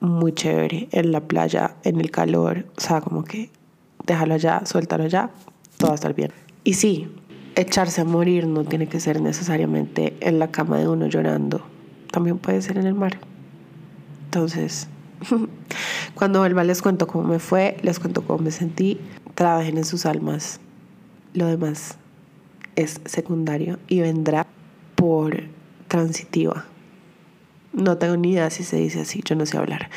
muy 0.00 0.32
chévere, 0.32 0.88
en 0.92 1.12
la 1.12 1.20
playa, 1.20 1.76
en 1.84 2.00
el 2.00 2.10
calor, 2.10 2.66
o 2.76 2.80
sea, 2.80 3.00
como 3.00 3.24
que 3.24 3.50
déjalo 4.06 4.34
allá, 4.34 4.62
suéltalo 4.64 5.04
allá, 5.04 5.30
todo 5.78 5.88
va 5.88 5.94
a 5.94 5.96
estar 5.96 6.14
bien. 6.14 6.32
Y 6.64 6.74
sí, 6.74 7.08
echarse 7.54 8.02
a 8.02 8.04
morir 8.04 8.46
no 8.46 8.64
tiene 8.64 8.86
que 8.86 9.00
ser 9.00 9.20
necesariamente 9.20 10.16
en 10.20 10.38
la 10.38 10.50
cama 10.50 10.78
de 10.78 10.88
uno 10.88 11.06
llorando, 11.06 11.62
también 12.10 12.38
puede 12.38 12.62
ser 12.62 12.78
en 12.78 12.86
el 12.86 12.94
mar. 12.94 13.18
Entonces, 14.26 14.88
cuando 16.14 16.40
vuelva 16.40 16.64
les 16.64 16.82
cuento 16.82 17.06
cómo 17.06 17.28
me 17.28 17.38
fue, 17.38 17.76
les 17.82 17.98
cuento 17.98 18.22
cómo 18.22 18.40
me 18.40 18.50
sentí, 18.50 18.98
trabajen 19.34 19.78
en 19.78 19.84
sus 19.84 20.06
almas, 20.06 20.60
lo 21.34 21.46
demás 21.46 21.98
es 22.76 23.00
secundario 23.06 23.78
y 23.88 24.00
vendrá 24.00 24.46
por 24.94 25.44
transitiva. 25.88 26.66
No 27.72 27.98
tengo 27.98 28.16
ni 28.16 28.32
idea 28.32 28.50
si 28.50 28.64
se 28.64 28.76
dice 28.76 29.00
así, 29.00 29.22
yo 29.24 29.34
no 29.34 29.44
sé 29.46 29.58
hablar. 29.58 29.90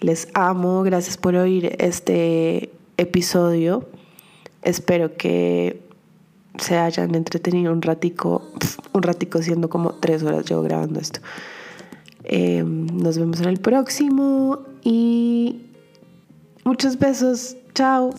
Les 0.00 0.28
amo, 0.34 0.82
gracias 0.82 1.16
por 1.16 1.34
oír 1.36 1.74
este 1.78 2.70
episodio. 2.96 3.88
Espero 4.62 5.16
que 5.16 5.80
se 6.58 6.76
hayan 6.76 7.14
entretenido 7.14 7.72
un 7.72 7.82
ratico, 7.82 8.42
un 8.92 9.02
ratico 9.02 9.42
siendo 9.42 9.68
como 9.68 9.94
tres 9.94 10.22
horas 10.22 10.44
yo 10.46 10.62
grabando 10.62 11.00
esto. 11.00 11.20
Em, 12.24 12.86
nos 12.86 13.18
vemos 13.18 13.40
en 13.40 13.48
el 13.48 13.58
próximo 13.58 14.60
y 14.82 15.62
muchos 16.64 16.98
besos. 16.98 17.56
Chao. 17.74 18.10